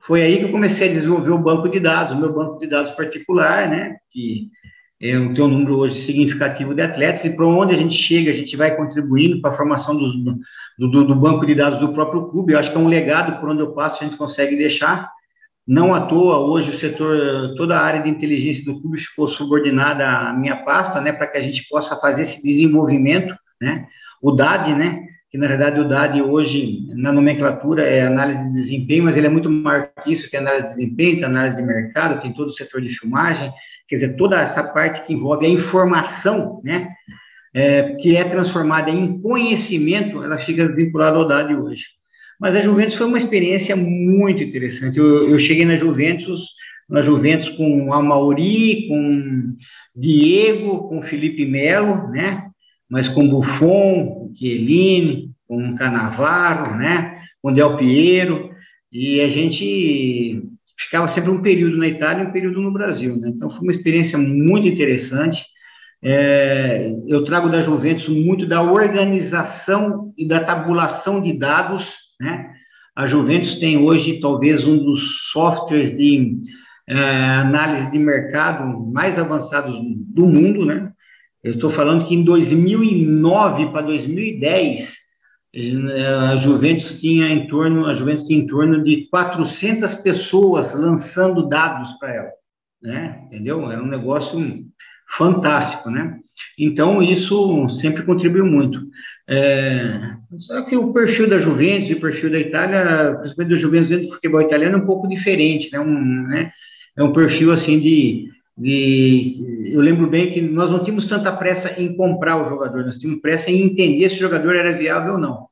[0.00, 2.66] Foi aí que eu comecei a desenvolver o banco de dados, o meu banco de
[2.68, 3.96] dados particular, né?
[4.10, 4.50] Que
[5.00, 8.34] eu tenho um número hoje significativo de atletas, e para onde a gente chega, a
[8.34, 10.38] gente vai contribuindo para a formação do,
[10.78, 12.52] do, do, banco de dados do próprio clube.
[12.52, 15.10] Eu acho que é um legado por onde eu passo, a gente consegue deixar.
[15.66, 20.08] Não à toa, hoje o setor, toda a área de inteligência do clube ficou subordinada
[20.08, 23.86] à minha pasta, né, para que a gente possa fazer esse desenvolvimento, né,
[24.22, 29.04] o DAD, né, que na verdade o DAD hoje, na nomenclatura, é análise de desempenho,
[29.04, 32.22] mas ele é muito maior que isso, tem análise de desempenho, tem análise de mercado,
[32.22, 33.52] tem todo o setor de filmagem,
[33.88, 36.88] quer dizer, toda essa parte que envolve a informação, né,
[37.54, 41.84] é, que é transformada em conhecimento, ela fica vinculada ao DAD hoje.
[42.38, 44.98] Mas a Juventus foi uma experiência muito interessante.
[44.98, 46.50] Eu, eu cheguei na Juventus,
[46.88, 49.56] na Juventus com a Mauri, com
[49.94, 52.50] Diego, com Felipe Melo, né,
[52.88, 58.50] mas com Buffon, Chiellini, com Canavaro, né, com Del Piero,
[58.92, 60.42] e a gente
[60.78, 63.16] ficava sempre um período na Itália e um período no Brasil.
[63.16, 63.32] Né?
[63.34, 65.44] Então, foi uma experiência muito interessante.
[66.02, 71.94] É, eu trago da Juventus muito da organização e da tabulação de dados.
[72.20, 72.50] Né?
[72.94, 76.36] A Juventus tem hoje talvez um dos softwares de
[76.88, 79.76] é, análise de mercado mais avançados
[80.14, 80.92] do mundo, né?
[81.42, 85.05] Eu estou falando que em 2009 para 2010
[85.56, 91.92] a Juventus tinha em torno a Juventus tinha em torno de 400 pessoas lançando dados
[91.92, 92.30] para ela,
[92.82, 93.22] né?
[93.26, 93.70] Entendeu?
[93.70, 94.38] Era um negócio
[95.16, 96.18] fantástico, né?
[96.58, 98.86] Então isso sempre contribuiu muito.
[99.28, 103.88] É, só que o perfil da Juventus e o perfil da Itália, principalmente do Juventus
[103.88, 105.80] dentro do futebol italiano, é um pouco diferente, né?
[105.80, 106.52] Um, né?
[106.96, 109.70] É um perfil assim de, de.
[109.72, 113.20] Eu lembro bem que nós não tínhamos tanta pressa em comprar o jogador, nós tínhamos
[113.20, 115.46] pressa em entender se o jogador era viável ou não.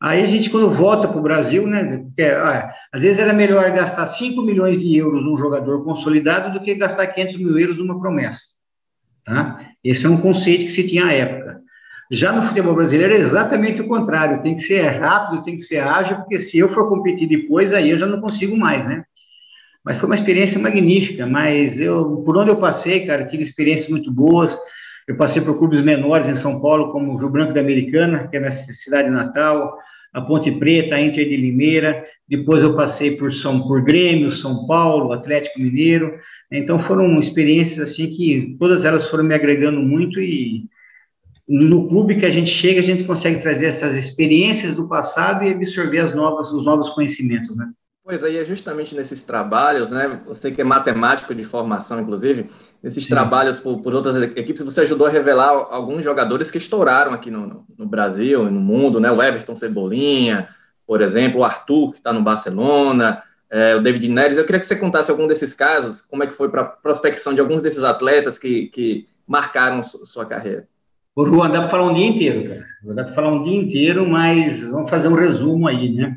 [0.00, 1.98] Aí a gente, quando volta para o Brasil, né?
[1.98, 6.64] Porque, ah, às vezes era melhor gastar 5 milhões de euros num jogador consolidado do
[6.64, 8.40] que gastar 500 mil euros numa promessa.
[9.24, 9.60] Tá?
[9.84, 11.62] Esse é um conceito que se tinha à época.
[12.10, 15.78] Já no futebol brasileiro é exatamente o contrário, tem que ser rápido, tem que ser
[15.78, 19.04] ágil, porque se eu for competir depois, aí eu já não consigo mais, né?
[19.84, 24.12] Mas foi uma experiência magnífica, mas eu, por onde eu passei, cara, tive experiências muito
[24.12, 24.56] boas,
[25.08, 28.36] eu passei por clubes menores em São Paulo, como o Rio Branco da Americana, que
[28.36, 29.76] é minha cidade natal,
[30.12, 34.66] a Ponte Preta, a Inter de Limeira, depois eu passei por São por Grêmio, São
[34.66, 36.14] Paulo, Atlético Mineiro,
[36.50, 40.66] então foram experiências assim que todas elas foram me agregando muito e
[41.48, 45.50] no clube que a gente chega, a gente consegue trazer essas experiências do passado e
[45.50, 47.68] absorver as novas, os novos conhecimentos, né?
[48.04, 50.20] Pois aí é justamente nesses trabalhos, né?
[50.26, 52.50] Você que é matemático de formação, inclusive,
[52.82, 53.10] nesses Sim.
[53.10, 57.64] trabalhos por, por, outras equipes, você ajudou a revelar alguns jogadores que estouraram aqui no,
[57.78, 59.08] no Brasil e no mundo, né?
[59.10, 60.48] O Everton Cebolinha,
[60.84, 64.36] por exemplo, o Arthur, que está no Barcelona, é, o David Neres.
[64.36, 67.32] Eu queria que você contasse algum desses casos, como é que foi para a prospecção
[67.32, 70.66] de alguns desses atletas que, que marcaram sua carreira.
[71.14, 72.66] O Juan, dá para falar um dia inteiro, cara.
[72.94, 76.16] Dá para falar um dia inteiro, mas vamos fazer um resumo aí, né?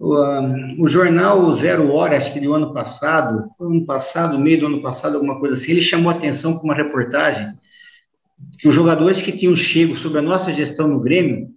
[0.00, 4.66] O, um, o, jornal Zero Hora, acho que do ano passado, ano passado, meio do
[4.66, 7.52] ano passado, alguma coisa assim, ele chamou atenção com uma reportagem
[8.58, 11.48] que os jogadores que tinham chego sob a nossa gestão no Grêmio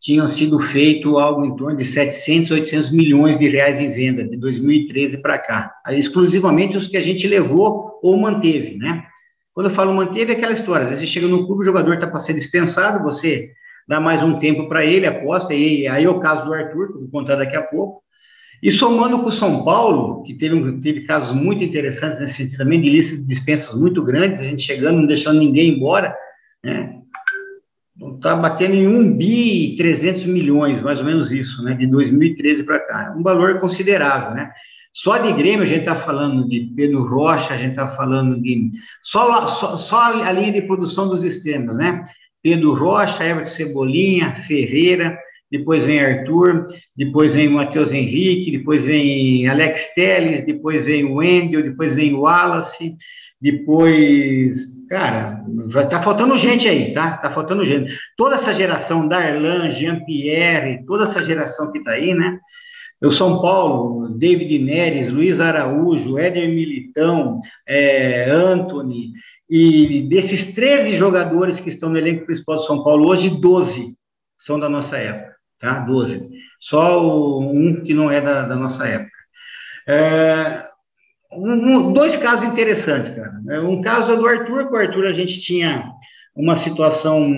[0.00, 4.38] tinham sido feito algo em torno de 700, 800 milhões de reais em venda de
[4.38, 9.04] 2013 para cá, exclusivamente os que a gente levou ou manteve, né?
[9.52, 10.84] Quando eu falo manteve, é aquela história.
[10.84, 13.52] Às vezes chega no clube, o jogador está para ser dispensado, você
[13.86, 16.94] dá mais um tempo para ele, aposta, e aí é o caso do Arthur, que
[16.94, 18.02] eu vou contar daqui a pouco.
[18.62, 22.80] E somando com o São Paulo, que teve, teve casos muito interessantes nesse sentido também,
[22.80, 26.16] de listas de dispensas muito grandes, a gente chegando, não deixando ninguém embora,
[26.64, 27.00] né?
[28.16, 31.74] Está batendo em 1 bi e 300 milhões, mais ou menos isso, né?
[31.74, 33.14] De 2013 para cá.
[33.16, 34.50] Um valor considerável, né?
[34.94, 38.70] Só de Grêmio a gente está falando de Pedro Rocha, a gente está falando de.
[39.02, 42.06] Só, só, só, a linha de produção dos extremos, né?
[42.44, 45.18] Pedro Rocha, Everton Cebolinha, Ferreira,
[45.50, 51.62] depois vem Arthur, depois vem Matheus Henrique, depois vem Alex Teles, depois vem o Wendel,
[51.62, 52.92] depois vem o Wallace,
[53.40, 54.74] depois.
[54.90, 55.42] Cara,
[55.88, 57.16] tá faltando gente aí, tá?
[57.16, 57.96] Tá faltando gente.
[58.14, 62.38] Toda essa geração, Darlan, Jean-Pierre, toda essa geração que tá aí, né?
[63.02, 69.12] O São Paulo, David Neres, Luiz Araújo, Éder Militão, é, Anthony,
[69.48, 73.94] e desses 13 jogadores que estão no elenco principal do São Paulo, hoje 12
[74.38, 75.80] são da nossa época, tá?
[75.80, 76.28] 12.
[76.60, 79.12] Só o, um que não é da, da nossa época.
[79.86, 80.66] É,
[81.32, 83.32] um, dois casos interessantes, cara.
[83.50, 85.92] É, um caso é do Arthur, com o Arthur a gente tinha
[86.34, 87.30] uma situação,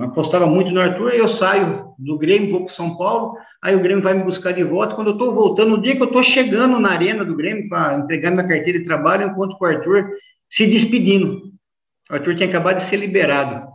[0.00, 4.02] apostava muito no Arthur, eu saio do Grêmio, vou para São Paulo, aí o Grêmio
[4.02, 4.94] vai me buscar de volta.
[4.94, 7.98] Quando eu estou voltando, no dia que eu estou chegando na arena do Grêmio para
[7.98, 10.06] entregar minha carteira de trabalho, eu encontro com o Arthur
[10.48, 11.52] se despedindo.
[12.10, 13.66] O Arthur tinha acabado de ser liberado.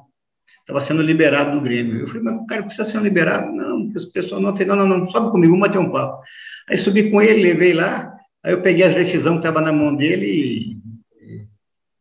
[0.61, 1.99] Estava sendo liberado do Grêmio.
[1.99, 3.51] Eu falei, mas cara, precisa ser liberado?
[3.51, 4.53] Não, porque as pessoas não.
[4.53, 6.21] não, não, não, sobe comigo, vamos bater um papo.
[6.69, 9.95] Aí subi com ele, levei lá, aí eu peguei a decisão que estava na mão
[9.95, 10.81] dele e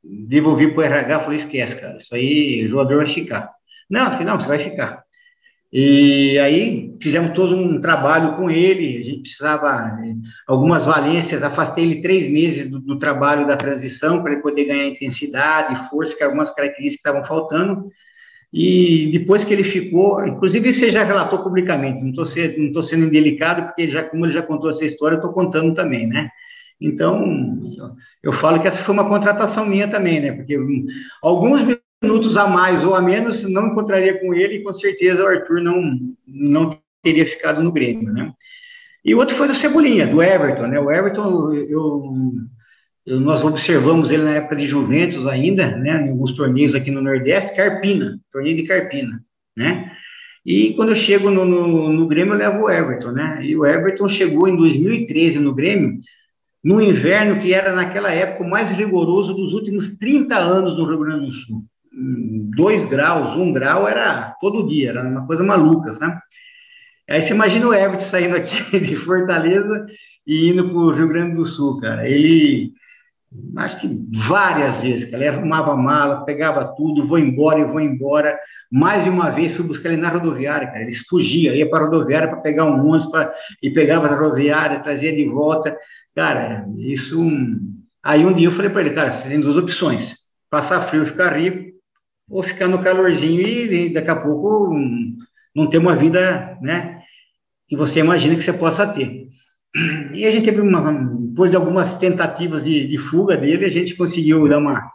[0.03, 3.51] devolvi para o RH, falei, esquece, cara, isso aí o jogador vai ficar.
[3.89, 5.03] Não, afinal, você vai ficar.
[5.73, 9.97] E aí fizemos todo um trabalho com ele, a gente precisava
[10.47, 14.89] algumas valências, afastei ele três meses do, do trabalho da transição para ele poder ganhar
[14.89, 17.89] intensidade, força, que algumas características estavam faltando.
[18.53, 23.07] E depois que ele ficou, inclusive você já relatou publicamente, não estou sendo, não sendo
[23.07, 26.31] indelicado, porque já, como ele já contou essa história, eu estou contando também, né?
[26.81, 27.61] Então,
[28.23, 30.33] eu falo que essa foi uma contratação minha também, né?
[30.33, 30.59] Porque
[31.23, 31.63] alguns
[32.03, 35.61] minutos a mais ou a menos, não encontraria com ele e com certeza o Arthur
[35.61, 38.33] não, não teria ficado no Grêmio, né?
[39.05, 40.79] E outro foi do Cebolinha, do Everton, né?
[40.79, 42.35] O Everton, eu,
[43.07, 46.07] eu, nós observamos ele na época de Juventus ainda, né?
[46.07, 49.23] Em alguns torneios aqui no Nordeste, Carpina, torneio de Carpina,
[49.57, 49.93] né?
[50.45, 53.45] E quando eu chego no, no, no Grêmio, eu levo o Everton, né?
[53.45, 55.99] E o Everton chegou em 2013 no Grêmio,
[56.63, 61.01] no inverno que era naquela época o mais rigoroso dos últimos 30 anos no Rio
[61.01, 61.65] Grande do Sul.
[61.93, 66.21] Dois graus, um grau era todo dia, era uma coisa maluca, né?
[67.11, 69.87] Aí você imagina o Everton saindo aqui de Fortaleza
[70.25, 72.09] e indo para o Rio Grande do Sul, cara.
[72.09, 72.73] Ele,
[73.57, 78.39] acho que várias vezes, cara, ele arrumava mala, pegava tudo, vou embora e vou embora.
[78.71, 80.83] Mais de uma vez fui buscar ele na rodoviária, cara.
[80.83, 84.79] Ele fugia, ia para a rodoviária para pegar um ônibus pra, e pegava na rodoviária,
[84.79, 85.77] trazia de volta.
[86.15, 87.19] Cara, isso.
[88.05, 90.15] Aí um dia eu falei para ele, cara, você tem duas opções:
[90.49, 91.73] passar frio e ficar rico,
[92.31, 94.73] ou ficar no calorzinho e, daqui a pouco
[95.55, 97.03] não ter uma vida, né,
[97.69, 99.29] que você imagina que você possa ter.
[100.15, 100.93] E a gente teve uma,
[101.29, 104.91] depois de algumas tentativas de, de fuga dele, a gente conseguiu dar uma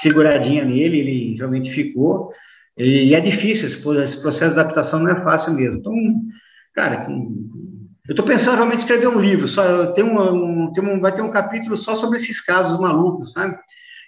[0.00, 2.32] seguradinha nele, ele realmente ficou.
[2.76, 3.80] E é difícil, esse,
[4.20, 5.78] processo de adaptação não é fácil mesmo.
[5.78, 5.92] Então,
[6.74, 11.12] cara, eu estou pensando realmente em escrever um livro, só tem um, tem um, vai
[11.12, 13.56] ter um capítulo só sobre esses casos malucos, sabe?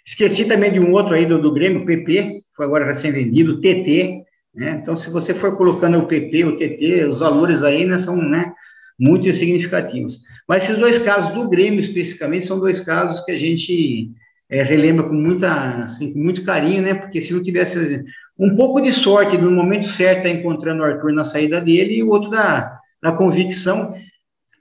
[0.04, 4.22] Esqueci também de um outro aí do, do Grêmio, PP, foi agora recém-vendido, TT,
[4.54, 4.80] né?
[4.82, 8.52] Então, se você for colocando o PP, o TT, os valores aí né, são né,
[8.98, 10.18] muito significativos.
[10.48, 14.10] Mas esses dois casos do Grêmio, especificamente, são dois casos que a gente
[14.50, 16.94] é, relembra com, muita, assim, com muito carinho, né?
[16.94, 18.04] Porque se não tivesse
[18.38, 22.02] um pouco de sorte no momento certo, tá encontrando o Arthur na saída dele, e
[22.02, 23.94] o outro da, da convicção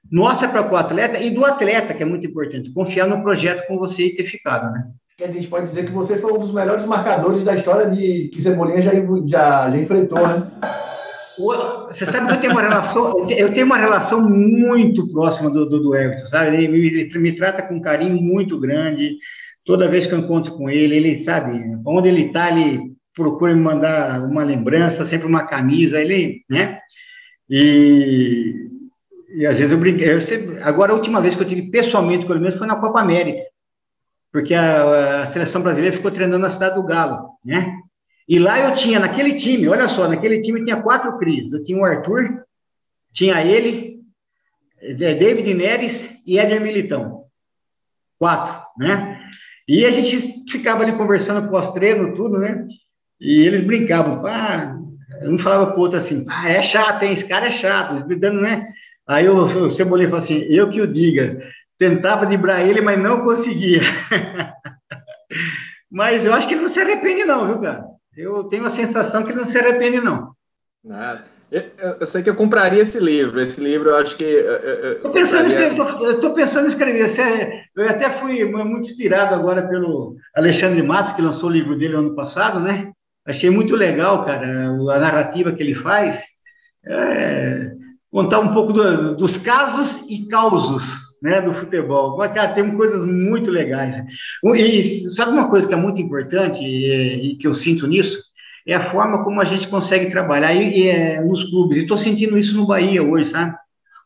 [0.10, 3.78] nossa para o atleta e do atleta, que é muito importante, confiar no projeto com
[3.78, 4.86] você e ter ficado, né?
[5.24, 8.42] A gente pode dizer que você foi um dos melhores marcadores da história de que
[8.42, 8.92] Cebolinha já,
[9.26, 10.52] já, já enfrentou, né?
[11.88, 15.82] Você sabe que eu tenho uma relação, eu tenho uma relação muito próxima do, do,
[15.82, 16.56] do Everton, sabe?
[16.56, 19.18] Ele me, ele me trata com um carinho muito grande.
[19.66, 23.62] Toda vez que eu encontro com ele, ele sabe, onde ele está, ele procura me
[23.62, 26.80] mandar uma lembrança, sempre uma camisa, ele, né?
[27.50, 28.70] E,
[29.36, 30.14] e às vezes eu brinquei.
[30.14, 32.76] Eu sempre, agora, a última vez que eu tive pessoalmente com ele mesmo foi na
[32.76, 33.51] Copa América
[34.32, 37.78] porque a, a, seleção brasileira ficou treinando na cidade do Galo, né?
[38.28, 41.52] E lá eu tinha, naquele time, olha só, naquele time tinha quatro crias.
[41.52, 42.44] Eu tinha o Arthur,
[43.14, 44.00] tinha ele,
[44.80, 47.26] é, David Neres e Éder Militão.
[48.18, 49.20] Quatro, né?
[49.68, 52.66] E a gente ficava ali conversando pós-treino, tudo, né?
[53.20, 54.78] E eles brincavam, ah,
[55.24, 57.14] um falava pro outro assim, ah, é chato, hein?
[57.14, 58.72] Esse cara é chato, dando, né?
[59.06, 61.42] Aí o, o Cebolinha falou assim, eu que o diga,
[61.82, 63.82] tentava driblar ele, mas não conseguia.
[65.90, 67.86] mas eu acho que ele não se arrepende, não, viu, cara?
[68.16, 70.32] Eu tenho a sensação que ele não se arrepende, não.
[70.84, 71.24] Nada.
[71.52, 71.64] Eu,
[72.00, 73.42] eu, sei que eu compraria esse livro.
[73.42, 74.24] Esse livro eu acho que.
[74.24, 76.34] Estou pensando, compraria...
[76.36, 77.66] pensando em escrever.
[77.76, 82.16] Eu até fui muito inspirado agora pelo Alexandre Matos, que lançou o livro dele ano
[82.16, 82.92] passado, né?
[83.26, 86.22] Achei muito legal, cara, a narrativa que ele faz.
[86.86, 87.72] É,
[88.12, 92.18] contar um pouco do, dos casos e causos né, do futebol.
[92.18, 94.04] Cara, tem coisas muito legais.
[94.56, 98.20] E sabe uma coisa que é muito importante e, e que eu sinto nisso?
[98.66, 101.78] É a forma como a gente consegue trabalhar e, e é, nos clubes.
[101.78, 103.56] E estou sentindo isso no Bahia hoje, sabe?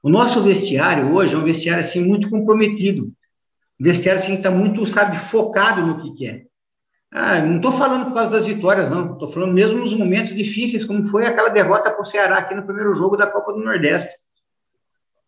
[0.03, 3.11] O nosso vestiário hoje é um vestiário assim muito comprometido.
[3.80, 6.45] Um vestiário assim está muito, sabe, focado no que quer.
[7.11, 9.13] Ah, não estou falando por causa das vitórias, não.
[9.13, 12.66] Estou falando mesmo nos momentos difíceis, como foi aquela derrota para o Ceará aqui no
[12.66, 14.09] primeiro jogo da Copa do Nordeste.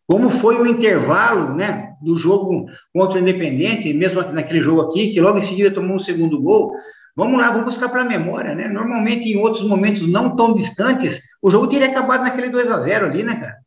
[0.08, 5.20] Como foi o intervalo né, do jogo contra o Independente, mesmo naquele jogo aqui, que
[5.20, 6.72] logo em seguida tomou um segundo gol.
[7.16, 8.70] Vamos lá, vamos buscar para a memória, né?
[8.70, 13.08] Normalmente, em outros momentos não tão distantes, o jogo teria acabado naquele 2 a 0
[13.08, 13.58] ali, né, cara?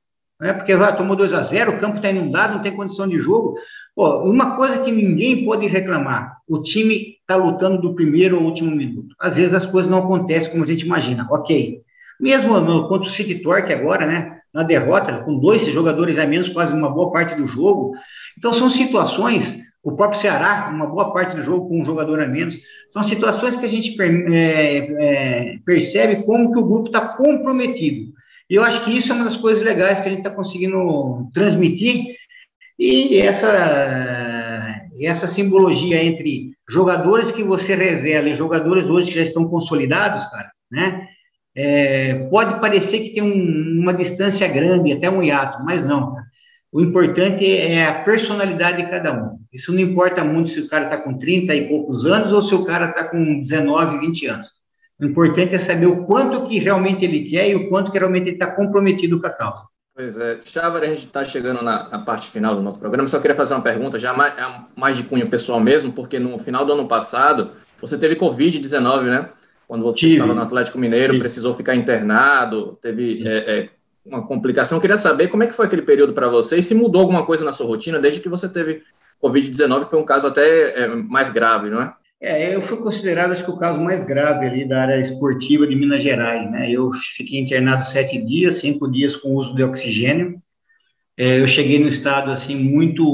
[0.42, 3.56] É porque tomou 2 a 0 o campo está inundado, não tem condição de jogo.
[3.94, 8.74] Pô, uma coisa que ninguém pode reclamar: o time está lutando do primeiro ao último
[8.74, 9.14] minuto.
[9.20, 11.26] Às vezes as coisas não acontecem como a gente imagina.
[11.30, 11.82] Ok.
[12.18, 14.39] Mesmo no, contra o City Torque agora, né?
[14.52, 17.92] Na derrota, com dois jogadores a menos, quase uma boa parte do jogo.
[18.36, 22.26] Então, são situações, o próprio Ceará, uma boa parte do jogo com um jogador a
[22.26, 22.56] menos,
[22.88, 28.12] são situações que a gente é, é, percebe como que o grupo está comprometido.
[28.48, 31.30] E eu acho que isso é uma das coisas legais que a gente está conseguindo
[31.32, 32.16] transmitir,
[32.78, 39.46] e essa, essa simbologia entre jogadores que você revela e jogadores hoje que já estão
[39.48, 41.06] consolidados, cara, né?
[41.54, 46.14] É, pode parecer que tem um, uma distância grande, até um hiato, mas não.
[46.72, 49.40] O importante é a personalidade de cada um.
[49.52, 52.54] Isso não importa muito se o cara está com 30 e poucos anos ou se
[52.54, 54.48] o cara está com 19, 20 anos.
[55.00, 58.28] O importante é saber o quanto que realmente ele quer e o quanto que realmente
[58.28, 59.64] ele está comprometido com a causa.
[59.94, 60.38] Pois é.
[60.44, 63.08] Chávar, a gente está chegando na, na, parte final do nosso programa.
[63.08, 64.46] Só queria fazer uma pergunta, já mais, é
[64.76, 69.28] mais de cunho pessoal mesmo, porque no final do ano passado você teve Covid-19, né?
[69.70, 70.14] Quando você Tive.
[70.14, 71.20] estava no Atlético Mineiro, Tive.
[71.20, 73.68] precisou ficar internado, teve é, é,
[74.04, 74.76] uma complicação.
[74.76, 77.24] Eu queria saber como é que foi aquele período para você e se mudou alguma
[77.24, 78.82] coisa na sua rotina desde que você teve
[79.22, 81.94] Covid-19, que foi um caso até é, mais grave, não é?
[82.20, 85.76] É, eu fui considerado, acho que o caso mais grave ali da área esportiva de
[85.76, 86.68] Minas Gerais, né?
[86.68, 90.42] Eu fiquei internado sete dias, cinco dias com uso de oxigênio.
[91.16, 93.04] É, eu cheguei no estado, assim, muito,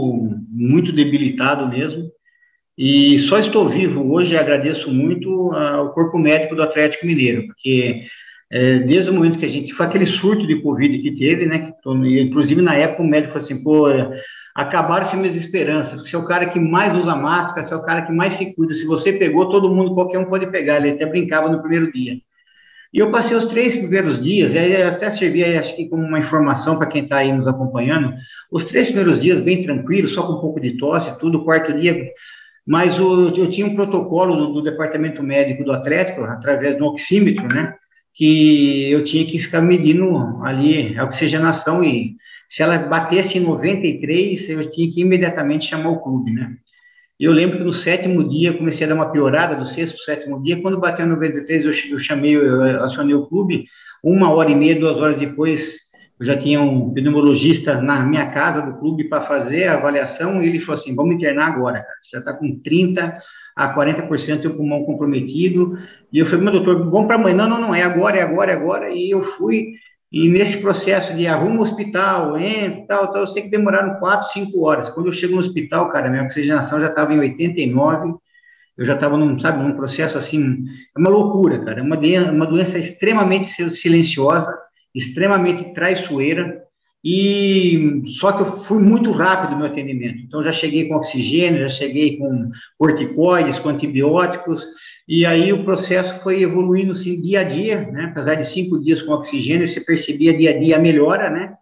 [0.48, 2.10] muito debilitado mesmo.
[2.76, 8.02] E só estou vivo hoje e agradeço muito ao corpo médico do Atlético Mineiro, porque
[8.50, 11.72] é, desde o momento que a gente, foi aquele surto de Covid que teve, né?
[12.20, 13.86] Inclusive, na época, o médico falou assim, pô,
[14.54, 16.02] acabaram-se minhas esperanças.
[16.02, 18.54] Você é o cara que mais usa máscara, você é o cara que mais se
[18.54, 18.74] cuida.
[18.74, 20.76] Se você pegou, todo mundo, qualquer um pode pegar.
[20.76, 22.18] Ele até brincava no primeiro dia.
[22.92, 26.18] E eu passei os três primeiros dias, e aí até servia, acho que como uma
[26.18, 28.14] informação para quem está aí nos acompanhando,
[28.50, 32.08] os três primeiros dias bem tranquilos, só com um pouco de tosse, tudo, quarto dia,
[32.66, 37.46] mas o, eu tinha um protocolo do, do, departamento médico do Atlético, através do oxímetro,
[37.46, 37.74] né,
[38.14, 42.16] que eu tinha que ficar medindo ali a oxigenação e
[42.48, 46.56] se ela batesse em 93, eu tinha que imediatamente chamar o clube, né?
[47.18, 50.42] Eu lembro que no sétimo dia comecei a dar uma piorada, do sexto para sétimo
[50.42, 53.64] dia, quando bateu 93, eu, eu chamei, eu acionei o clube,
[54.02, 55.78] uma hora e meia, duas horas depois,
[56.18, 60.48] eu já tinha um pneumologista na minha casa do clube para fazer a avaliação, e
[60.48, 61.98] ele falou assim, vamos internar agora, cara.
[62.02, 63.18] você já está com 30
[63.54, 65.78] a 40% do pulmão comprometido,
[66.12, 68.52] e eu falei, meu doutor, bom para amanhã, não, não, não, é agora, é agora,
[68.52, 69.74] é agora, e eu fui,
[70.10, 74.28] e nesse processo de arruma o hospital, entra, tal, tal, eu sei que demoraram quatro,
[74.28, 74.88] cinco horas.
[74.90, 78.14] Quando eu chego no hospital, cara, minha oxigenação já estava em 89,
[78.78, 80.64] eu já estava num, sabe, num processo assim,
[80.96, 81.98] é uma loucura, cara, é uma,
[82.30, 84.65] uma doença extremamente silenciosa,
[84.96, 86.62] extremamente traiçoeira,
[87.04, 90.18] e só que eu fui muito rápido no meu atendimento.
[90.18, 94.64] Então já cheguei com oxigênio, já cheguei com corticoides, com antibióticos,
[95.06, 98.06] e aí o processo foi evoluindo assim dia a dia, né?
[98.06, 101.54] Apesar de cinco dias com oxigênio, você percebia dia a dia a melhora, né?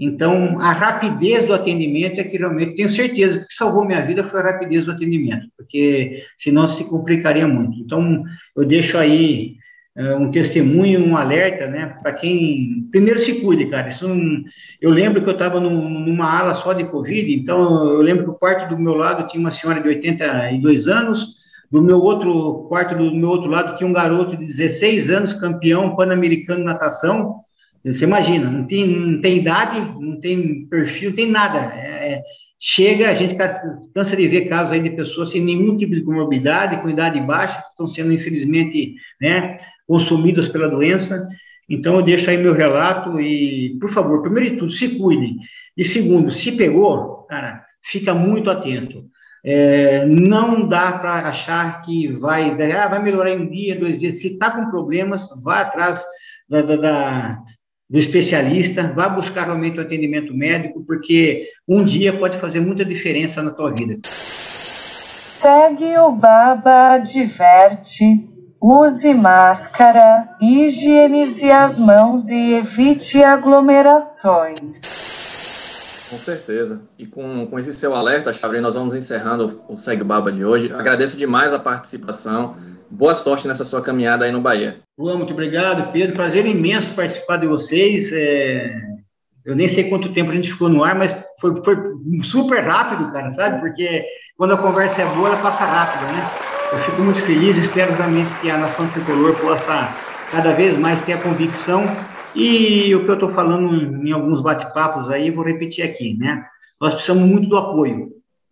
[0.00, 4.40] Então, a rapidez do atendimento é que realmente tenho certeza que salvou minha vida foi
[4.40, 7.78] a rapidez do atendimento, porque senão se complicaria muito.
[7.80, 8.22] Então,
[8.56, 9.57] eu deixo aí
[10.16, 13.88] um testemunho, um alerta, né, para quem primeiro se cuide, cara.
[13.88, 14.42] Isso não...
[14.80, 18.34] eu lembro que eu estava numa ala só de Covid, então eu lembro que o
[18.34, 21.38] quarto do meu lado tinha uma senhora de 82 anos,
[21.70, 25.96] do meu outro quarto, do meu outro lado, tinha um garoto de 16 anos, campeão
[25.96, 27.40] pan-americano de natação.
[27.84, 31.58] Você imagina, não tem, não tem idade, não tem perfil, não tem nada.
[31.74, 32.22] É, é
[32.58, 33.36] chega, a gente
[33.94, 37.60] cansa de ver casos aí de pessoas sem nenhum tipo de comorbidade, com idade baixa,
[37.60, 39.58] que estão sendo, infelizmente, né,
[39.88, 41.28] consumidas pela doença.
[41.68, 45.38] Então, eu deixo aí meu relato e, por favor, primeiro de tudo, se cuidem.
[45.76, 49.04] E segundo, se pegou, cara, fica muito atento.
[49.44, 54.18] É, não dá para achar que vai, ah, vai melhorar em um dia, dois dias.
[54.18, 56.02] Se está com problemas, vá atrás
[56.48, 57.38] da, da, da,
[57.88, 63.42] do especialista, vá buscar realmente o atendimento médico, porque um dia pode fazer muita diferença
[63.42, 63.98] na tua vida.
[64.04, 68.04] Segue o Baba Adverte,
[68.60, 74.82] use máscara, higienize as mãos e evite aglomerações.
[76.10, 76.82] Com certeza.
[76.98, 80.72] E com, com esse seu alerta, Chavre, nós vamos encerrando o Segue Baba de hoje.
[80.72, 82.56] Agradeço demais a participação.
[82.90, 84.78] Boa sorte nessa sua caminhada aí no Bahia.
[84.98, 86.16] Luan, muito obrigado, Pedro.
[86.16, 88.10] Prazer imenso participar de vocês.
[88.12, 88.74] É...
[89.44, 91.76] Eu nem sei quanto tempo a gente ficou no ar, mas foi, foi
[92.22, 93.60] super rápido, cara, sabe?
[93.60, 94.04] Porque
[94.36, 96.47] quando a conversa é boa, ela passa rápido, né?
[96.70, 99.88] Eu fico muito feliz, espero realmente que a Nação Tricolor possa
[100.30, 101.86] cada vez mais ter a convicção
[102.34, 103.74] e o que eu estou falando
[104.06, 106.44] em, alguns bate-papos aí, vou repetir aqui, né?
[106.78, 108.10] Nós precisamos muito do apoio,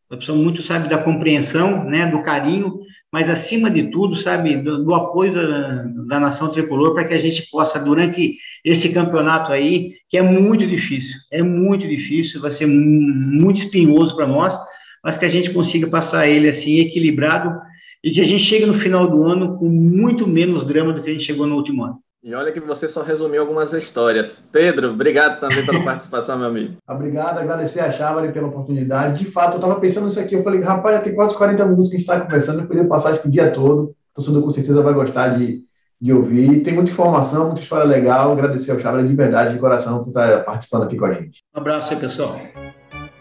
[0.09, 2.81] nós precisamos muito, sabe, da compreensão, né, do carinho,
[3.13, 7.21] mas acima de tudo, sabe, do, do apoio da, da nação tricolor para que a
[7.21, 12.67] gente possa, durante esse campeonato aí, que é muito difícil, é muito difícil, vai ser
[12.67, 14.59] muito espinhoso para nós,
[15.05, 17.66] mas que a gente consiga passar ele assim, equilibrado,
[18.07, 21.11] e que a gente chegue no final do ano com muito menos drama do que
[21.11, 21.99] a gente chegou no último ano.
[22.23, 24.41] E olha que você só resumiu algumas histórias.
[24.53, 26.77] Pedro, obrigado também pela participação, meu amigo.
[26.89, 29.25] Obrigado, agradecer a Chávari pela oportunidade.
[29.25, 31.91] De fato, eu estava pensando nisso aqui, eu falei, rapaz, já tem quase 40 minutos
[31.91, 33.83] que a gente está conversando, eu poderia passar acho, o dia todo.
[33.83, 35.65] O torcedor com certeza vai gostar de,
[36.01, 36.63] de ouvir.
[36.63, 38.31] Tem muita informação, muita história legal.
[38.31, 41.43] Agradecer ao Chávari de verdade, de coração, por estar participando aqui com a gente.
[41.53, 42.39] Um abraço aí, pessoal.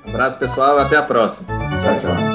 [0.06, 0.78] Um abraço, pessoal.
[0.78, 1.48] Até a próxima.
[1.48, 2.35] Tchau, tchau.